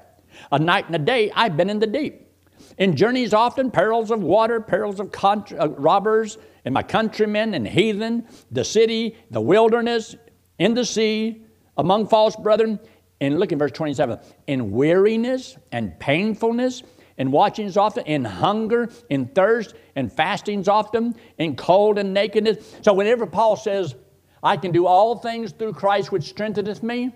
A 0.53 0.59
night 0.59 0.85
and 0.89 0.95
a 0.95 0.99
day 0.99 1.33
I've 1.35 1.57
been 1.57 1.71
in 1.71 1.79
the 1.79 1.87
deep. 1.87 2.29
In 2.77 2.97
journeys 2.97 3.33
often, 3.33 3.71
perils 3.71 4.11
of 4.11 4.23
water, 4.23 4.61
perils 4.61 5.01
of 5.01 5.11
uh, 5.25 5.71
robbers, 5.71 6.37
and 6.67 6.75
my 6.75 6.83
countrymen 6.83 7.55
and 7.55 7.67
heathen, 7.67 8.29
the 8.51 8.65
city, 8.65 9.17
the 9.31 9.41
wilderness, 9.41 10.17
in 10.59 10.75
the 10.75 10.85
sea, 10.85 11.45
among 11.79 12.09
false 12.09 12.37
brethren. 12.37 12.79
And 13.25 13.41
look 13.41 13.53
in 13.53 13.59
verse 13.59 13.73
27 13.73 14.19
in 14.47 14.71
weariness 14.71 15.57
and 15.73 15.99
painfulness, 15.99 16.83
in 17.17 17.31
watchings 17.31 17.77
often, 17.77 18.05
in 18.07 18.25
hunger, 18.25 18.91
in 19.09 19.27
thirst, 19.27 19.75
in 19.97 20.11
fastings 20.11 20.69
often, 20.69 21.15
in 21.39 21.57
cold 21.57 21.99
and 21.99 22.13
nakedness. 22.13 22.77
So 22.83 22.93
whenever 22.93 23.27
Paul 23.27 23.57
says, 23.57 23.95
I 24.43 24.57
can 24.57 24.73
do 24.73 24.87
all 24.87 25.17
things 25.17 25.53
through 25.53 25.73
Christ 25.73 26.13
which 26.13 26.25
strengtheneth 26.25 26.83
me, 26.83 27.13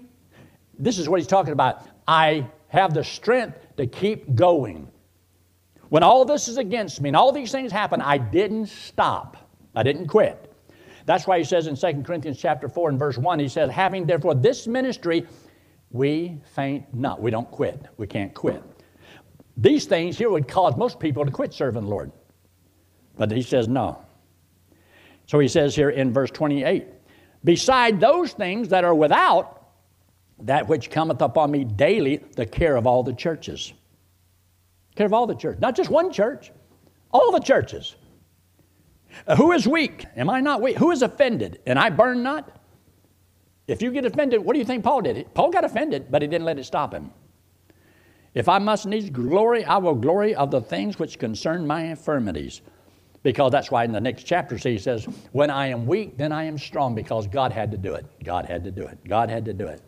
this 0.78 0.98
is 0.98 1.08
what 1.08 1.20
he's 1.20 1.26
talking 1.26 1.52
about. 1.52 1.86
I 2.06 2.46
have 2.68 2.94
the 2.94 3.04
strength 3.04 3.58
to 3.76 3.86
keep 3.86 4.34
going. 4.34 4.88
When 5.88 6.02
all 6.02 6.24
this 6.24 6.48
is 6.48 6.58
against 6.58 7.00
me 7.00 7.08
and 7.10 7.16
all 7.16 7.32
these 7.32 7.50
things 7.50 7.72
happen, 7.72 8.00
I 8.00 8.18
didn't 8.18 8.66
stop. 8.66 9.36
I 9.74 9.82
didn't 9.82 10.06
quit. 10.06 10.52
That's 11.06 11.26
why 11.26 11.38
he 11.38 11.44
says 11.44 11.66
in 11.66 11.76
2 11.76 12.02
Corinthians 12.02 12.38
chapter 12.38 12.68
4 12.68 12.90
and 12.90 12.98
verse 12.98 13.16
1, 13.16 13.38
he 13.38 13.48
says, 13.48 13.70
having 13.70 14.06
therefore 14.06 14.34
this 14.34 14.66
ministry, 14.66 15.26
we 15.90 16.38
faint 16.54 16.94
not. 16.94 17.20
We 17.20 17.30
don't 17.30 17.50
quit. 17.50 17.80
We 17.96 18.06
can't 18.06 18.34
quit. 18.34 18.62
These 19.56 19.86
things 19.86 20.16
here 20.18 20.30
would 20.30 20.46
cause 20.46 20.76
most 20.76 21.00
people 21.00 21.24
to 21.24 21.30
quit 21.30 21.52
serving 21.52 21.82
the 21.82 21.88
Lord. 21.88 22.12
But 23.16 23.30
he 23.30 23.42
says 23.42 23.68
no. 23.68 24.04
So 25.26 25.38
he 25.38 25.48
says 25.48 25.74
here 25.74 25.90
in 25.90 26.12
verse 26.12 26.30
28, 26.30 26.86
beside 27.44 28.00
those 28.00 28.32
things 28.32 28.68
that 28.68 28.84
are 28.84 28.94
without, 28.94 29.66
that 30.40 30.68
which 30.68 30.90
cometh 30.90 31.20
upon 31.20 31.50
me 31.50 31.64
daily, 31.64 32.18
the 32.36 32.46
care 32.46 32.76
of 32.76 32.86
all 32.86 33.02
the 33.02 33.12
churches. 33.12 33.72
Care 34.94 35.06
of 35.06 35.12
all 35.12 35.26
the 35.26 35.34
churches, 35.34 35.60
not 35.60 35.76
just 35.76 35.90
one 35.90 36.12
church, 36.12 36.52
all 37.10 37.32
the 37.32 37.40
churches. 37.40 37.96
Who 39.36 39.52
is 39.52 39.66
weak? 39.66 40.06
Am 40.16 40.30
I 40.30 40.40
not 40.40 40.60
weak? 40.60 40.76
Who 40.76 40.90
is 40.90 41.02
offended? 41.02 41.60
And 41.66 41.78
I 41.78 41.90
burn 41.90 42.22
not? 42.22 42.57
If 43.68 43.80
you 43.82 43.92
get 43.92 44.04
offended, 44.04 44.44
what 44.44 44.54
do 44.54 44.58
you 44.58 44.64
think 44.64 44.82
Paul 44.82 45.02
did? 45.02 45.32
Paul 45.34 45.50
got 45.50 45.64
offended, 45.64 46.10
but 46.10 46.22
he 46.22 46.28
didn't 46.28 46.44
let 46.46 46.58
it 46.58 46.64
stop 46.64 46.92
him. 46.92 47.12
If 48.34 48.48
I 48.48 48.58
must 48.58 48.86
needs 48.86 49.10
glory, 49.10 49.64
I 49.64 49.76
will 49.78 49.94
glory 49.94 50.34
of 50.34 50.50
the 50.50 50.60
things 50.60 50.98
which 50.98 51.18
concern 51.18 51.66
my 51.66 51.82
infirmities. 51.84 52.62
Because 53.22 53.52
that's 53.52 53.70
why 53.70 53.84
in 53.84 53.92
the 53.92 54.00
next 54.00 54.24
chapter 54.24 54.56
he 54.56 54.78
says, 54.78 55.04
When 55.32 55.50
I 55.50 55.68
am 55.68 55.86
weak, 55.86 56.16
then 56.16 56.32
I 56.32 56.44
am 56.44 56.58
strong, 56.58 56.94
because 56.94 57.26
God 57.26 57.52
had 57.52 57.70
to 57.70 57.78
do 57.78 57.94
it. 57.94 58.06
God 58.24 58.46
had 58.46 58.64
to 58.64 58.70
do 58.70 58.86
it. 58.86 58.98
God 59.06 59.30
had 59.30 59.44
to 59.44 59.52
do 59.52 59.66
it 59.66 59.82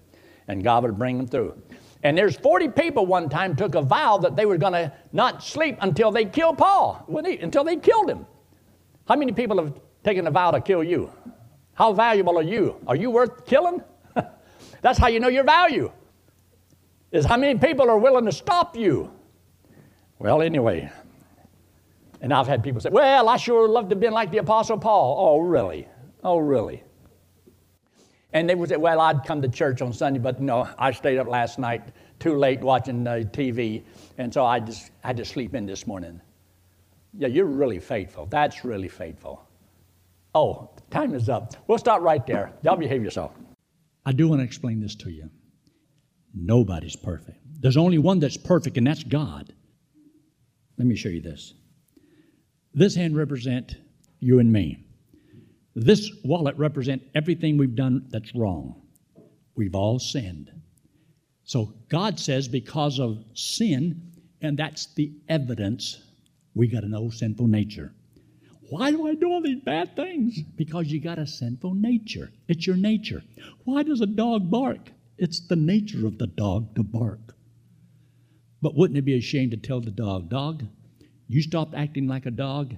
and 0.51 0.65
God 0.65 0.83
would 0.83 0.99
bring 0.99 1.17
them 1.17 1.29
through. 1.29 1.55
And 2.03 2.19
there's 2.19 2.37
40 2.37 2.69
people 2.71 3.07
one 3.07 3.29
time 3.29 3.55
took 3.55 3.77
a 3.77 3.83
vow 3.83 4.19
that 4.19 4.35
they 4.35 4.47
were 4.47 4.59
going 4.59 4.73
to 4.73 4.93
not 5.13 5.45
sleep 5.45 5.77
until 5.81 6.11
they 6.11 6.25
killed 6.25 6.59
Paul, 6.59 7.07
until 7.09 7.63
they 7.63 7.77
killed 7.77 8.11
him. 8.11 8.27
How 9.07 9.15
many 9.15 9.33
people 9.33 9.63
have 9.63 9.79
taken 10.03 10.27
a 10.27 10.31
vow 10.31 10.51
to 10.51 10.61
kill 10.61 10.83
you? 10.83 11.13
How 11.81 11.95
valuable 11.95 12.39
are 12.39 12.43
you? 12.43 12.77
Are 12.87 12.95
you 12.95 13.11
worth 13.11 13.47
killing? 13.47 13.83
That's 14.83 14.99
how 14.99 15.09
you 15.09 15.19
know 15.19 15.29
your 15.29 15.45
value. 15.45 15.91
Is 17.11 17.25
how 17.25 17.39
many 17.39 17.59
people 17.59 17.89
are 17.89 17.97
willing 17.97 18.27
to 18.27 18.33
stop 18.33 18.77
you? 18.77 19.11
Well, 20.19 20.43
anyway. 20.43 20.93
And 22.21 22.35
I've 22.35 22.47
had 22.47 22.63
people 22.63 22.83
say, 22.83 22.91
Well, 22.91 23.31
I 23.31 23.39
sure 23.39 23.63
would 23.63 23.71
love 23.71 23.89
to 23.89 23.95
have 23.95 24.01
been 24.01 24.13
like 24.13 24.31
the 24.31 24.37
Apostle 24.37 24.77
Paul. 24.77 25.17
Oh, 25.19 25.39
really? 25.39 25.89
Oh, 26.23 26.37
really? 26.37 26.85
And 28.35 28.47
they 28.47 28.55
would 28.55 28.69
say, 28.69 28.77
Well, 28.77 29.01
I'd 29.01 29.25
come 29.25 29.41
to 29.41 29.49
church 29.49 29.81
on 29.81 29.95
Sunday, 29.95 30.21
but 30.21 30.39
no, 30.39 30.69
I 30.79 30.91
stayed 30.91 31.17
up 31.17 31.29
last 31.29 31.59
night 31.59 31.81
too 32.19 32.37
late 32.37 32.61
watching 32.61 33.07
uh, 33.07 33.23
TV, 33.33 33.85
and 34.19 34.35
so 34.35 34.45
I 34.45 34.61
just 34.61 34.91
had 35.01 35.17
to 35.17 35.25
sleep 35.25 35.55
in 35.55 35.65
this 35.65 35.87
morning. 35.87 36.21
Yeah, 37.17 37.29
you're 37.29 37.47
really 37.47 37.81
faithful. 37.81 38.27
That's 38.27 38.67
really 38.67 38.89
faithful. 38.89 39.47
Oh, 40.35 40.69
time 40.91 41.15
is 41.15 41.29
up. 41.29 41.55
We'll 41.67 41.79
stop 41.79 42.03
right 42.03 42.27
there. 42.27 42.53
Y'all 42.63 42.77
behave 42.77 43.03
yourself. 43.03 43.33
I 44.05 44.13
do 44.13 44.29
want 44.29 44.41
to 44.41 44.45
explain 44.45 44.81
this 44.81 44.95
to 44.97 45.11
you. 45.11 45.31
Nobody's 46.35 46.97
perfect. 46.97 47.39
There's 47.61 47.77
only 47.77 47.99
one 47.99 48.21
that's 48.21 48.37
perfect, 48.37 48.77
and 48.79 48.87
that's 48.87 49.05
God. 49.05 49.53
Let 50.79 50.87
me 50.87 50.97
show 50.97 51.09
you 51.09 51.21
this. 51.21 51.55
This 52.73 52.95
hand 52.95 53.17
represents 53.17 53.75
you 54.21 54.39
and 54.39 54.53
me. 54.53 54.85
This 55.75 56.11
wallet 56.25 56.57
represents 56.57 57.05
everything 57.15 57.57
we've 57.57 57.75
done 57.75 58.07
that's 58.11 58.35
wrong. 58.35 58.83
We've 59.57 59.75
all 59.75 59.99
sinned. 59.99 60.51
So 61.45 61.75
God 61.89 62.19
says 62.19 62.49
because 62.49 62.99
of 62.99 63.25
sin, 63.35 64.13
and 64.41 64.57
that's 64.57 64.95
the 64.95 65.13
evidence, 65.29 66.03
we 66.55 66.67
got 66.67 66.85
an 66.85 66.95
old 66.95 67.15
sinful 67.15 67.47
nature. 67.47 67.93
Why 68.71 68.93
do 68.93 69.09
I 69.09 69.17
do 69.17 69.33
all 69.33 69.43
these 69.43 69.61
bad 69.65 69.97
things? 69.97 70.41
Because 70.57 70.87
you 70.87 71.01
got 71.01 71.19
a 71.19 71.27
sinful 71.27 71.75
nature. 71.75 72.31
It's 72.47 72.69
your 72.69 72.77
nature. 72.77 73.25
Why 73.65 73.83
does 73.83 74.01
a 74.01 74.07
dog 74.07 74.49
bark? 74.49 74.93
It's 75.19 75.41
the 75.49 75.57
nature 75.57 76.07
of 76.07 76.19
the 76.19 76.29
dog 76.29 76.77
to 76.77 76.85
bark. 76.85 77.35
But 78.63 78.77
wouldn't 78.77 78.97
it 78.97 79.03
be 79.03 79.17
a 79.17 79.21
shame 79.21 79.51
to 79.51 79.57
tell 79.57 79.81
the 79.81 79.91
dog, 79.91 80.29
dog, 80.29 80.63
you 81.27 81.43
stop 81.43 81.75
acting 81.75 82.07
like 82.07 82.27
a 82.27 82.31
dog, 82.31 82.77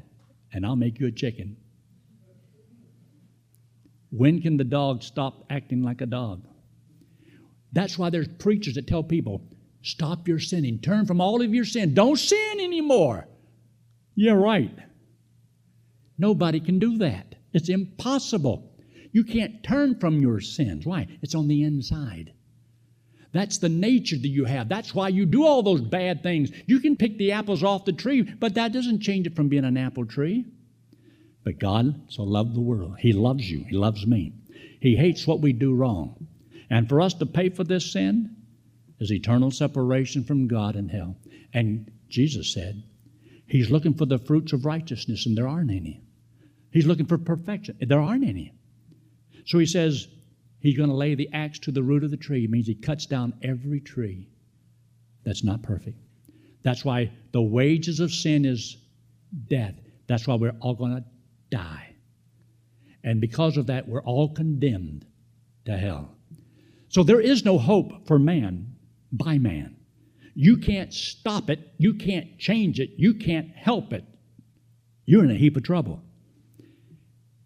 and 0.50 0.64
I'll 0.64 0.76
make 0.76 0.98
you 0.98 1.08
a 1.08 1.12
chicken? 1.12 1.58
When 4.10 4.40
can 4.40 4.56
the 4.56 4.64
dog 4.64 5.02
stop 5.02 5.44
acting 5.50 5.82
like 5.82 6.00
a 6.00 6.06
dog? 6.06 6.42
That's 7.72 7.98
why 7.98 8.08
there's 8.08 8.28
preachers 8.28 8.74
that 8.74 8.86
tell 8.86 9.02
people, 9.02 9.42
stop 9.82 10.26
your 10.26 10.38
sinning, 10.38 10.78
turn 10.78 11.04
from 11.04 11.20
all 11.20 11.42
of 11.42 11.52
your 11.52 11.66
sin, 11.66 11.92
don't 11.92 12.18
sin 12.18 12.60
anymore. 12.60 13.28
Yeah, 14.14 14.32
right. 14.32 14.70
Nobody 16.22 16.60
can 16.60 16.78
do 16.78 16.98
that. 16.98 17.34
It's 17.52 17.68
impossible. 17.68 18.72
You 19.10 19.24
can't 19.24 19.60
turn 19.64 19.98
from 19.98 20.20
your 20.20 20.40
sins. 20.40 20.86
Why? 20.86 21.08
It's 21.20 21.34
on 21.34 21.48
the 21.48 21.64
inside. 21.64 22.32
That's 23.32 23.58
the 23.58 23.68
nature 23.68 24.16
that 24.16 24.28
you 24.28 24.44
have. 24.44 24.68
That's 24.68 24.94
why 24.94 25.08
you 25.08 25.26
do 25.26 25.44
all 25.44 25.64
those 25.64 25.80
bad 25.80 26.22
things. 26.22 26.52
You 26.66 26.78
can 26.78 26.94
pick 26.94 27.18
the 27.18 27.32
apples 27.32 27.64
off 27.64 27.86
the 27.86 27.92
tree, 27.92 28.22
but 28.22 28.54
that 28.54 28.72
doesn't 28.72 29.00
change 29.00 29.26
it 29.26 29.34
from 29.34 29.48
being 29.48 29.64
an 29.64 29.76
apple 29.76 30.06
tree. 30.06 30.46
But 31.42 31.58
God 31.58 32.00
so 32.08 32.22
loved 32.22 32.54
the 32.54 32.60
world. 32.60 32.98
He 33.00 33.12
loves 33.12 33.50
you. 33.50 33.64
He 33.68 33.74
loves 33.74 34.06
me. 34.06 34.32
He 34.80 34.94
hates 34.94 35.26
what 35.26 35.40
we 35.40 35.52
do 35.52 35.74
wrong. 35.74 36.28
And 36.70 36.88
for 36.88 37.00
us 37.00 37.14
to 37.14 37.26
pay 37.26 37.48
for 37.48 37.64
this 37.64 37.92
sin 37.92 38.36
is 39.00 39.10
eternal 39.10 39.50
separation 39.50 40.22
from 40.22 40.46
God 40.46 40.76
and 40.76 40.88
hell. 40.88 41.16
And 41.52 41.90
Jesus 42.08 42.54
said, 42.54 42.84
He's 43.44 43.72
looking 43.72 43.94
for 43.94 44.06
the 44.06 44.18
fruits 44.18 44.52
of 44.52 44.64
righteousness, 44.64 45.26
and 45.26 45.36
there 45.36 45.48
aren't 45.48 45.72
any. 45.72 46.00
He's 46.72 46.86
looking 46.86 47.06
for 47.06 47.18
perfection. 47.18 47.76
There 47.80 48.00
aren't 48.00 48.24
any. 48.24 48.52
So 49.44 49.58
he 49.58 49.66
says, 49.66 50.08
He's 50.62 50.76
going 50.76 50.90
to 50.90 50.94
lay 50.94 51.16
the 51.16 51.28
axe 51.32 51.58
to 51.60 51.72
the 51.72 51.82
root 51.82 52.04
of 52.04 52.12
the 52.12 52.16
tree. 52.16 52.44
It 52.44 52.50
means 52.50 52.68
he 52.68 52.76
cuts 52.76 53.04
down 53.04 53.34
every 53.42 53.80
tree 53.80 54.28
that's 55.24 55.42
not 55.42 55.62
perfect. 55.62 55.98
That's 56.62 56.84
why 56.84 57.10
the 57.32 57.42
wages 57.42 57.98
of 57.98 58.12
sin 58.12 58.44
is 58.44 58.76
death. 59.48 59.74
That's 60.06 60.26
why 60.28 60.36
we're 60.36 60.54
all 60.60 60.74
going 60.74 60.94
to 60.96 61.04
die. 61.50 61.96
And 63.02 63.20
because 63.20 63.56
of 63.56 63.66
that, 63.66 63.88
we're 63.88 64.02
all 64.02 64.28
condemned 64.28 65.04
to 65.64 65.76
hell. 65.76 66.14
So 66.88 67.02
there 67.02 67.20
is 67.20 67.44
no 67.44 67.58
hope 67.58 68.06
for 68.06 68.20
man 68.20 68.76
by 69.10 69.38
man. 69.38 69.76
You 70.34 70.58
can't 70.58 70.94
stop 70.94 71.50
it. 71.50 71.72
You 71.78 71.94
can't 71.94 72.38
change 72.38 72.78
it. 72.78 72.90
You 72.96 73.14
can't 73.14 73.50
help 73.50 73.92
it. 73.92 74.04
You're 75.06 75.24
in 75.24 75.32
a 75.32 75.36
heap 75.36 75.56
of 75.56 75.64
trouble. 75.64 76.02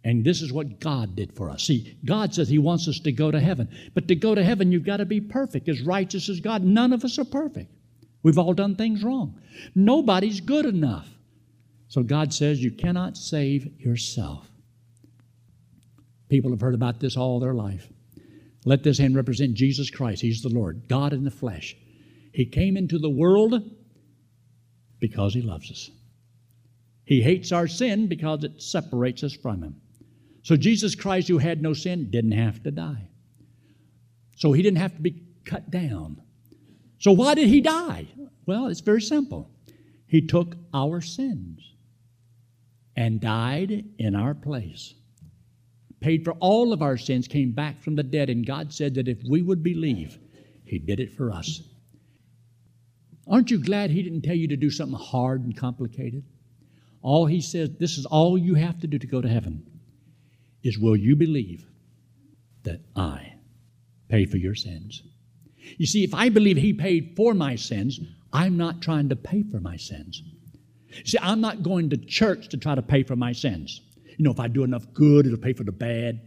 And 0.07 0.25
this 0.25 0.41
is 0.41 0.53
what 0.53 0.79
God 0.79 1.17
did 1.17 1.35
for 1.35 1.51
us. 1.51 1.65
See, 1.65 1.99
God 2.05 2.33
says 2.33 2.49
He 2.49 2.61
wants 2.61 2.87
us 2.87 3.01
to 3.01 3.11
go 3.11 3.33
to 3.33 3.41
heaven. 3.41 3.69
But 3.93 4.07
to 4.07 4.15
go 4.15 4.37
to 4.37 4.45
heaven, 4.45 4.71
you've 4.71 4.87
got 4.87 4.99
to 4.99 5.05
be 5.05 5.21
perfect, 5.21 5.69
as 5.69 5.83
righteous 5.83 6.29
as 6.29 6.39
God. 6.39 6.63
None 6.63 6.93
of 6.93 7.05
us 7.05 7.19
are 7.19 7.25
perfect. 7.25 7.73
We've 8.23 8.39
all 8.39 8.55
done 8.55 8.77
things 8.77 9.03
wrong. 9.03 9.41
Nobody's 9.75 10.41
good 10.41 10.65
enough. 10.65 11.09
So 11.89 12.05
God 12.05 12.33
says 12.33 12.63
you 12.63 12.71
cannot 12.71 13.17
save 13.17 13.81
yourself. 13.81 14.49
People 16.29 16.53
have 16.53 16.61
heard 16.61 16.75
about 16.75 17.01
this 17.01 17.17
all 17.17 17.41
their 17.41 17.55
life. 17.55 17.89
Let 18.65 18.85
this 18.85 18.99
hand 18.99 19.17
represent 19.17 19.55
Jesus 19.55 19.91
Christ. 19.91 20.23
He's 20.23 20.41
the 20.41 20.51
Lord, 20.51 20.85
God 20.89 21.15
in 21.15 21.25
the 21.25 21.33
flesh. 21.33 21.77
He 22.33 22.47
came 22.47 22.77
into 22.77 23.01
the 23.01 23.11
world 23.11 23.61
because 25.01 25.35
He 25.35 25.43
loves 25.43 25.69
us. 25.69 25.91
He 27.05 27.23
hates 27.23 27.51
our 27.51 27.67
sin 27.67 28.07
because 28.07 28.45
it 28.45 28.63
separates 28.63 29.25
us 29.25 29.35
from 29.35 29.65
Him. 29.65 29.81
So 30.47 30.57
Jesus 30.57 30.95
Christ, 30.95 31.27
who 31.27 31.39
had 31.39 31.61
no 31.61 31.73
sin, 31.73 32.09
didn't 32.09 32.31
have 32.31 32.63
to 32.63 32.71
die. 32.71 33.09
So 34.37 34.53
he 34.53 34.63
didn't 34.63 34.79
have 34.79 34.95
to 34.95 35.03
be 35.03 35.25
cut 35.45 35.73
down. 35.73 36.23
So 37.01 37.11
why 37.11 37.35
did 37.35 37.49
he 37.49 37.61
die? 37.61 38.07
Well, 38.47 38.69
it's 38.69 38.79
very 38.79 39.03
simple. 39.03 39.51
He 40.07 40.25
took 40.25 40.55
our 40.73 41.01
sins 41.01 41.75
and 42.95 43.21
died 43.21 43.87
in 43.99 44.15
our 44.15 44.35
place. 44.35 44.95
Paid 45.99 46.23
for 46.23 46.35
all 46.35 46.73
of 46.73 46.81
our 46.81 46.97
sins, 46.97 47.27
came 47.27 47.51
back 47.51 47.83
from 47.83 47.97
the 47.97 48.05
dead, 48.05 48.31
and 48.31 48.47
God 48.47 48.73
said 48.73 48.95
that 48.95 49.09
if 49.09 49.19
we 49.29 49.43
would 49.43 49.65
believe, 49.65 50.17
He 50.65 50.79
did 50.79 51.01
it 51.01 51.13
for 51.17 51.33
us. 51.33 51.61
Aren't 53.27 53.51
you 53.51 53.59
glad 53.59 53.91
He 53.91 54.01
didn't 54.01 54.23
tell 54.23 54.37
you 54.37 54.47
to 54.47 54.57
do 54.57 54.71
something 54.71 54.97
hard 54.97 55.43
and 55.43 55.57
complicated? 55.57 56.23
All 57.03 57.27
He 57.27 57.41
says, 57.41 57.71
this 57.81 57.99
is 57.99 58.07
all 58.07 58.39
you 58.39 58.55
have 58.55 58.79
to 58.83 58.87
do 58.87 58.97
to 58.97 59.09
go 59.09 59.21
to 59.21 59.29
heaven, 59.29 59.67
is 60.67 60.79
will 60.79 60.97
you 60.97 61.17
believe 61.17 61.67
that 62.65 62.81
I 62.95 63.35
paid 64.09 64.31
for 64.31 64.37
your 64.37 64.55
sins? 64.55 65.03
You 65.79 65.87
see, 65.87 66.05
if 66.05 66.15
I 66.15 66.29
believe 66.29 66.57
He 66.57 66.73
paid 66.73 67.15
for 67.17 67.35
my 67.35 67.57
sins, 67.57 68.01
I'm 68.33 68.57
not 68.57 68.83
trying 68.83 69.09
to 69.09 69.17
pay 69.17 69.43
for 69.43 69.61
my 69.61 69.77
sins. 69.77 70.23
See, 71.05 71.19
I'm 71.21 71.41
not 71.41 71.63
going 71.63 71.91
to 71.91 71.97
church 71.97 72.49
to 72.49 72.57
try 72.57 72.75
to 72.75 72.83
pay 72.83 73.03
for 73.03 73.17
my 73.17 73.33
sins. 73.33 73.81
You 74.17 74.25
know, 74.25 74.31
if 74.31 74.41
I 74.41 74.49
do 74.49 74.65
enough 74.65 74.87
good, 74.95 75.27
it'll 75.27 75.39
pay 75.39 75.53
for 75.53 75.65
the 75.65 75.73
bad. 75.73 76.21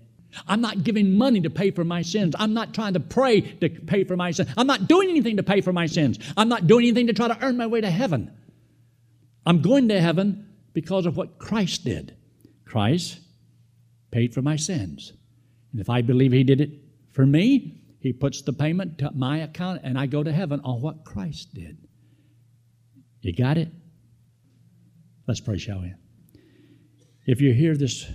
I'm 0.47 0.61
not 0.61 0.83
giving 0.83 1.17
money 1.17 1.41
to 1.41 1.49
pay 1.49 1.71
for 1.71 1.83
my 1.83 2.03
sins. 2.03 2.35
I'm 2.37 2.53
not 2.53 2.73
trying 2.73 2.93
to 2.93 2.99
pray 2.99 3.41
to 3.41 3.69
pay 3.69 4.03
for 4.03 4.15
my 4.15 4.29
sins. 4.31 4.49
I'm 4.57 4.67
not 4.67 4.87
doing 4.87 5.09
anything 5.09 5.37
to 5.37 5.43
pay 5.43 5.61
for 5.61 5.73
my 5.73 5.87
sins. 5.87 6.19
I'm 6.37 6.49
not 6.49 6.67
doing 6.67 6.85
anything 6.85 7.07
to 7.07 7.13
try 7.13 7.27
to 7.27 7.37
earn 7.43 7.57
my 7.57 7.65
way 7.65 7.81
to 7.81 7.89
heaven. 7.89 8.31
I'm 9.45 9.61
going 9.61 9.87
to 9.89 9.99
heaven 9.99 10.47
because 10.73 11.07
of 11.07 11.17
what 11.17 11.39
Christ 11.39 11.83
did. 11.83 12.15
Christ 12.65 13.19
paid 14.11 14.33
for 14.33 14.41
my 14.41 14.55
sins. 14.55 15.13
And 15.71 15.81
if 15.81 15.89
I 15.89 16.01
believe 16.01 16.31
He 16.31 16.43
did 16.43 16.61
it 16.61 16.71
for 17.11 17.25
me, 17.25 17.81
He 17.99 18.13
puts 18.13 18.41
the 18.41 18.53
payment 18.53 18.97
to 18.99 19.11
my 19.11 19.39
account 19.39 19.81
and 19.83 19.97
I 19.97 20.05
go 20.05 20.23
to 20.23 20.31
heaven 20.31 20.61
on 20.63 20.81
what 20.81 21.05
Christ 21.05 21.53
did. 21.53 21.77
You 23.21 23.33
got 23.33 23.57
it? 23.57 23.69
Let's 25.27 25.41
pray, 25.41 25.57
shall 25.57 25.81
we? 25.81 25.93
If 27.25 27.41
you're 27.41 27.53
here 27.53 27.75
this 27.75 28.09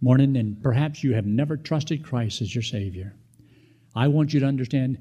morning 0.00 0.36
and 0.36 0.60
perhaps 0.62 1.04
you 1.04 1.14
have 1.14 1.26
never 1.26 1.56
trusted 1.56 2.04
Christ 2.04 2.42
as 2.42 2.54
your 2.54 2.62
Savior, 2.62 3.14
I 3.94 4.08
want 4.08 4.34
you 4.34 4.40
to 4.40 4.46
understand 4.46 4.98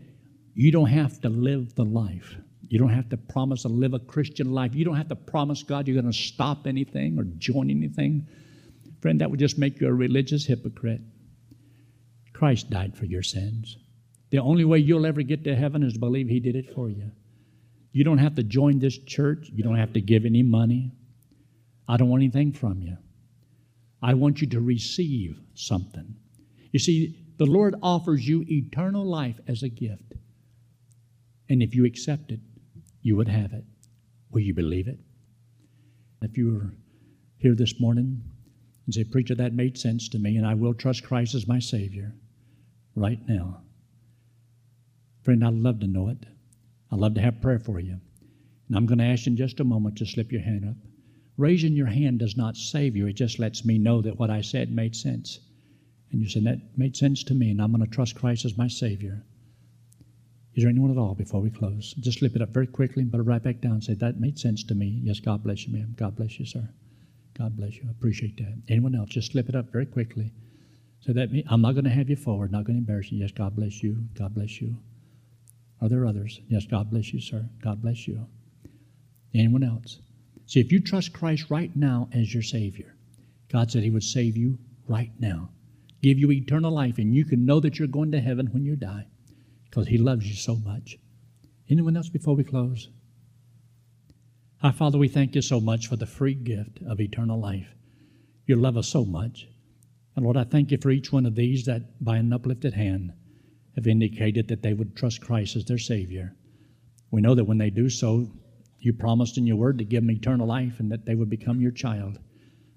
you 0.54 0.72
don't 0.72 0.90
have 0.90 1.20
to 1.22 1.30
live 1.30 1.74
the 1.76 1.86
life. 1.86 2.36
You 2.68 2.80
don't 2.80 2.90
have 2.90 3.10
to 3.10 3.18
promise 3.18 3.64
to 3.64 3.70
live 3.70 3.94
a 3.94 4.00
Christian 4.00 4.52
life. 4.52 4.76
You 4.76 4.86
don't 4.86 4.96
have 4.96 5.10
to 5.10 5.16
promise 5.16 5.64
God 5.64 5.88
you're 5.88 6.00
going 6.00 6.12
to 6.12 6.18
stop 6.18 6.68
anything 6.68 7.18
or 7.18 7.24
join 7.24 7.70
anything. 7.70 8.28
Friend, 9.04 9.20
that 9.20 9.30
would 9.30 9.40
just 9.42 9.58
make 9.58 9.82
you 9.82 9.90
a 9.90 9.94
religious 9.94 10.46
hypocrite. 10.46 11.02
Christ 12.32 12.70
died 12.70 12.96
for 12.96 13.04
your 13.04 13.22
sins. 13.22 13.76
The 14.30 14.38
only 14.38 14.64
way 14.64 14.78
you'll 14.78 15.06
ever 15.06 15.24
get 15.24 15.44
to 15.44 15.58
heaven 15.58 15.84
is 15.84 15.92
to 15.92 16.00
believe 16.00 16.30
He 16.30 16.40
did 16.40 16.56
it 16.56 16.74
for 16.74 16.90
you. 16.90 17.12
You 17.92 18.06
don't 18.06 18.20
have 18.20 18.36
to 18.36 18.44
join 18.44 18.80
this 18.80 18.98
church. 18.98 19.50
You 19.54 19.62
don't 19.62 19.76
have 19.76 19.92
to 19.92 20.00
give 20.00 20.24
any 20.24 20.42
money. 20.42 20.94
I 21.86 21.98
don't 21.98 22.08
want 22.08 22.24
anything 22.24 22.54
from 22.54 22.82
you. 22.82 22.96
I 24.02 24.14
want 24.14 24.40
you 24.40 24.48
to 24.48 24.62
receive 24.62 25.38
something. 25.54 26.16
You 26.72 26.80
see, 26.80 27.20
the 27.40 27.46
Lord 27.46 27.76
offers 27.84 28.26
you 28.26 28.46
eternal 28.48 29.06
life 29.06 29.38
as 29.50 29.64
a 29.64 29.70
gift. 29.70 30.14
And 31.50 31.62
if 31.62 31.76
you 31.76 31.84
accept 31.84 32.32
it, 32.32 32.40
you 33.02 33.18
would 33.18 33.28
have 33.28 33.52
it. 33.52 33.66
Will 34.32 34.44
you 34.44 34.54
believe 34.54 34.88
it? 34.88 35.00
If 36.22 36.38
you 36.38 36.56
are 36.56 36.72
here 37.40 37.54
this 37.54 37.82
morning 37.82 38.24
and 38.86 38.94
say, 38.94 39.04
Preacher, 39.04 39.36
that 39.36 39.54
made 39.54 39.78
sense 39.78 40.10
to 40.10 40.20
me, 40.20 40.36
and 40.38 40.46
I 40.46 40.54
will 40.54 40.74
trust 40.74 41.04
Christ 41.04 41.36
as 41.36 41.48
my 41.48 41.60
Savior 41.60 42.14
right 42.96 43.20
now. 43.28 43.62
Friend, 45.24 45.44
I'd 45.44 45.54
love 45.54 45.80
to 45.80 45.88
know 45.88 46.10
it. 46.10 46.26
I'd 46.92 47.00
love 47.00 47.16
to 47.16 47.22
have 47.22 47.42
prayer 47.42 47.60
for 47.60 47.80
you. 47.80 48.00
And 48.68 48.78
I'm 48.78 48.86
going 48.86 49.00
to 49.00 49.06
ask 49.06 49.26
you 49.26 49.32
in 49.32 49.38
just 49.38 49.60
a 49.60 49.64
moment 49.64 49.98
to 49.98 50.06
slip 50.06 50.32
your 50.32 50.42
hand 50.42 50.66
up. 50.66 50.76
Raising 51.38 51.74
your 51.74 51.88
hand 51.88 52.20
does 52.20 52.38
not 52.38 52.58
save 52.58 52.96
you, 52.96 53.08
it 53.08 53.14
just 53.14 53.40
lets 53.40 53.66
me 53.66 53.78
know 53.78 54.02
that 54.02 54.20
what 54.20 54.30
I 54.30 54.42
said 54.42 54.72
made 54.72 54.96
sense. 54.96 55.40
And 56.12 56.22
you 56.22 56.30
said, 56.30 56.44
That 56.44 56.78
made 56.78 56.96
sense 56.96 57.24
to 57.24 57.34
me, 57.34 57.50
and 57.50 57.62
I'm 57.62 57.72
going 57.72 57.84
to 57.84 57.90
trust 57.90 58.16
Christ 58.16 58.46
as 58.46 58.58
my 58.58 58.68
Savior. 58.68 59.24
Is 60.56 60.64
there 60.64 60.70
anyone 60.70 60.92
at 60.92 60.98
all 60.98 61.16
before 61.16 61.42
we 61.42 61.50
close? 61.50 61.94
Just 61.94 62.20
slip 62.20 62.36
it 62.36 62.42
up 62.42 62.50
very 62.50 62.68
quickly 62.68 63.02
and 63.02 63.12
put 63.12 63.20
it 63.20 63.24
right 63.24 63.42
back 63.42 63.62
down 63.62 63.82
say, 63.82 63.96
That 63.96 64.20
made 64.20 64.38
sense 64.38 64.64
to 64.66 64.76
me. 64.76 65.00
Yes, 65.04 65.20
God 65.20 65.44
bless 65.44 65.66
you, 65.66 65.74
ma'am. 65.74 65.96
God 65.98 66.16
bless 66.16 66.40
you, 66.40 66.46
sir. 66.46 66.70
God 67.38 67.58
bless 67.58 67.76
you. 67.76 67.84
I 67.88 67.92
appreciate 67.92 68.38
that. 68.38 68.62
Anyone 68.70 68.96
else? 68.96 69.10
Just 69.10 69.32
slip 69.32 69.50
it 69.50 69.56
up 69.56 69.72
very 69.72 69.86
quickly. 69.86 70.32
So 71.02 71.14
that 71.14 71.30
I'm 71.50 71.62
not 71.62 71.74
going 71.74 71.84
to 71.84 71.90
have 71.90 72.10
you 72.10 72.16
forward, 72.16 72.52
not 72.52 72.64
going 72.64 72.76
to 72.76 72.80
embarrass 72.80 73.12
you. 73.12 73.20
Yes, 73.20 73.32
God 73.32 73.56
bless 73.56 73.84
you. 73.84 73.98
God 74.18 74.34
bless 74.34 74.62
you. 74.62 74.78
Are 75.82 75.90
there 75.90 76.06
others? 76.06 76.40
Yes, 76.48 76.66
God 76.66 76.90
bless 76.90 77.14
you, 77.14 77.20
sir. 77.20 77.50
God 77.62 77.82
bless 77.82 78.08
you. 78.08 78.26
Anyone 79.34 79.64
else? 79.64 80.00
See, 80.46 80.62
if 80.62 80.72
you 80.72 80.80
trust 80.80 81.12
Christ 81.14 81.50
right 81.50 81.76
now 81.76 82.08
as 82.14 82.34
your 82.34 82.44
Savior, 82.44 82.96
God 83.52 83.70
said 83.72 83.84
He 83.84 83.90
would 83.90 84.04
save 84.04 84.38
you 84.38 84.60
right 84.88 85.12
now, 85.20 85.50
give 86.02 86.18
you 86.18 86.32
eternal 86.32 86.72
life, 86.72 86.98
and 87.00 87.14
you 87.14 87.26
can 87.26 87.46
know 87.46 87.60
that 87.60 87.80
you're 87.80 87.88
going 87.88 88.12
to 88.12 88.22
heaven 88.22 88.48
when 88.48 88.64
you 88.64 88.76
die 88.76 89.08
because 89.70 89.88
He 89.88 89.98
loves 89.98 90.26
you 90.26 90.36
so 90.36 90.56
much. 90.56 90.98
Anyone 91.70 91.98
else 91.98 92.10
before 92.10 92.36
we 92.36 92.44
close? 92.44 92.90
Our 94.64 94.72
Father, 94.72 94.98
we 94.98 95.10
thank 95.10 95.36
you 95.36 95.42
so 95.42 95.60
much 95.60 95.88
for 95.88 95.98
the 95.98 96.06
free 96.06 96.36
gift 96.36 96.80
of 96.88 97.02
eternal 97.02 97.38
life. 97.38 97.76
You 98.46 98.56
love 98.56 98.78
us 98.78 98.88
so 98.88 99.04
much. 99.04 99.46
And 100.16 100.24
Lord, 100.24 100.38
I 100.38 100.46
thank 100.46 100.72
you 100.72 100.78
for 100.78 100.90
each 100.90 101.12
one 101.12 101.26
of 101.26 101.36
these 101.36 101.66
that 101.66 102.02
by 102.02 102.16
an 102.16 102.32
uplifted 102.32 102.74
hand 102.74 103.12
have 103.76 103.88
indicated 103.88 104.48
that 104.48 104.62
they 104.62 104.74
would 104.74 104.96
trust 104.96 105.20
Christ 105.20 105.58
as 105.58 105.66
their 105.66 105.78
Savior. 105.78 106.38
We 107.12 107.20
know 107.20 107.36
that 107.36 107.44
when 107.44 107.58
they 107.58 107.72
do 107.72 107.90
so, 107.90 108.32
you 108.80 108.94
promised 108.94 109.38
in 109.38 109.46
your 109.46 109.58
word 109.58 109.80
to 109.80 109.84
give 109.84 110.02
them 110.02 110.12
eternal 110.12 110.48
life 110.48 110.80
and 110.80 110.90
that 110.94 111.06
they 111.06 111.16
would 111.16 111.30
become 111.30 111.60
your 111.60 111.72
child, 111.72 112.18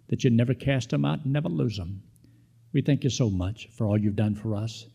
that 0.08 0.24
you'd 0.24 0.32
never 0.32 0.54
cast 0.54 0.90
them 0.90 1.04
out 1.04 1.22
and 1.22 1.32
never 1.32 1.48
lose 1.48 1.76
them. 1.76 2.02
We 2.72 2.82
thank 2.82 3.04
you 3.04 3.10
so 3.10 3.30
much 3.30 3.68
for 3.68 3.86
all 3.86 3.96
you've 3.96 4.16
done 4.16 4.34
for 4.34 4.56
us 4.56 4.86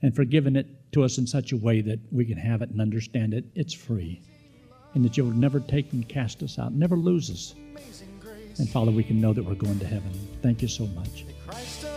and 0.00 0.16
for 0.16 0.24
giving 0.24 0.56
it 0.56 0.90
to 0.92 1.04
us 1.04 1.18
in 1.18 1.26
such 1.26 1.52
a 1.52 1.58
way 1.58 1.82
that 1.82 2.00
we 2.10 2.24
can 2.24 2.38
have 2.38 2.62
it 2.62 2.70
and 2.70 2.80
understand 2.80 3.34
it. 3.34 3.44
It's 3.54 3.74
free. 3.74 4.22
And 4.94 5.04
that 5.04 5.16
you'll 5.16 5.26
never 5.32 5.60
take 5.60 5.92
and 5.92 6.08
cast 6.08 6.42
us 6.42 6.58
out, 6.58 6.72
never 6.72 6.96
lose 6.96 7.30
us. 7.30 7.54
And 8.58 8.68
Father, 8.68 8.92
we 8.92 9.02
can 9.02 9.20
know 9.20 9.32
that 9.32 9.44
we're 9.44 9.54
going 9.54 9.80
to 9.80 9.86
heaven. 9.86 10.12
Thank 10.42 10.62
you 10.62 10.68
so 10.68 10.86
much. 10.86 11.24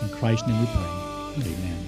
In 0.01 0.09
Christ's 0.09 0.47
name 0.47 0.59
we 0.59 0.65
pray. 0.65 1.51
Amen 1.53 1.87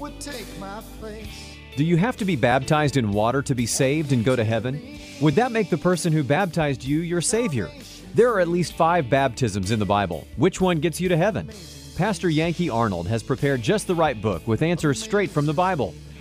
would 0.00 0.18
take 0.18 0.46
my 0.58 0.82
place. 0.98 1.56
Do 1.76 1.84
you 1.84 1.96
have 1.98 2.16
to 2.16 2.24
be 2.24 2.34
baptized 2.34 2.96
in 2.96 3.12
water 3.12 3.42
to 3.42 3.54
be 3.54 3.66
saved 3.66 4.12
and 4.12 4.24
go 4.24 4.34
to 4.34 4.44
heaven? 4.44 4.98
Would 5.20 5.34
that 5.34 5.52
make 5.52 5.70
the 5.70 5.78
person 5.78 6.12
who 6.12 6.24
baptized 6.24 6.82
you 6.82 7.00
your 7.00 7.20
Savior? 7.20 7.70
There 8.14 8.32
are 8.32 8.40
at 8.40 8.48
least 8.48 8.72
five 8.72 9.08
baptisms 9.08 9.70
in 9.70 9.78
the 9.78 9.86
Bible. 9.86 10.26
Which 10.36 10.60
one 10.60 10.80
gets 10.80 11.00
you 11.00 11.10
to 11.10 11.16
heaven? 11.16 11.50
Pastor 11.96 12.30
Yankee 12.30 12.70
Arnold 12.70 13.06
has 13.08 13.22
prepared 13.22 13.62
just 13.62 13.86
the 13.86 13.94
right 13.94 14.20
book 14.20 14.48
with 14.48 14.62
answers 14.62 15.00
straight 15.00 15.30
from 15.30 15.46
the 15.46 15.52
Bible. 15.52 15.94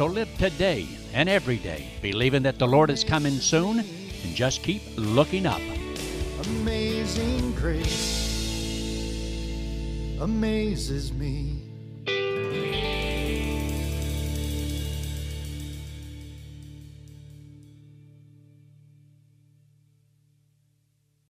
So 0.00 0.06
live 0.06 0.34
today 0.38 0.88
and 1.12 1.28
every 1.28 1.58
day, 1.58 1.90
believing 2.00 2.42
that 2.44 2.58
the 2.58 2.66
Lord 2.66 2.88
is 2.88 3.04
coming 3.04 3.34
soon, 3.34 3.80
and 3.80 4.34
just 4.34 4.62
keep 4.62 4.80
looking 4.96 5.44
up. 5.44 5.60
Amazing 6.46 7.52
grace 7.52 8.16
amazes 10.18 11.12
me. 11.12 11.59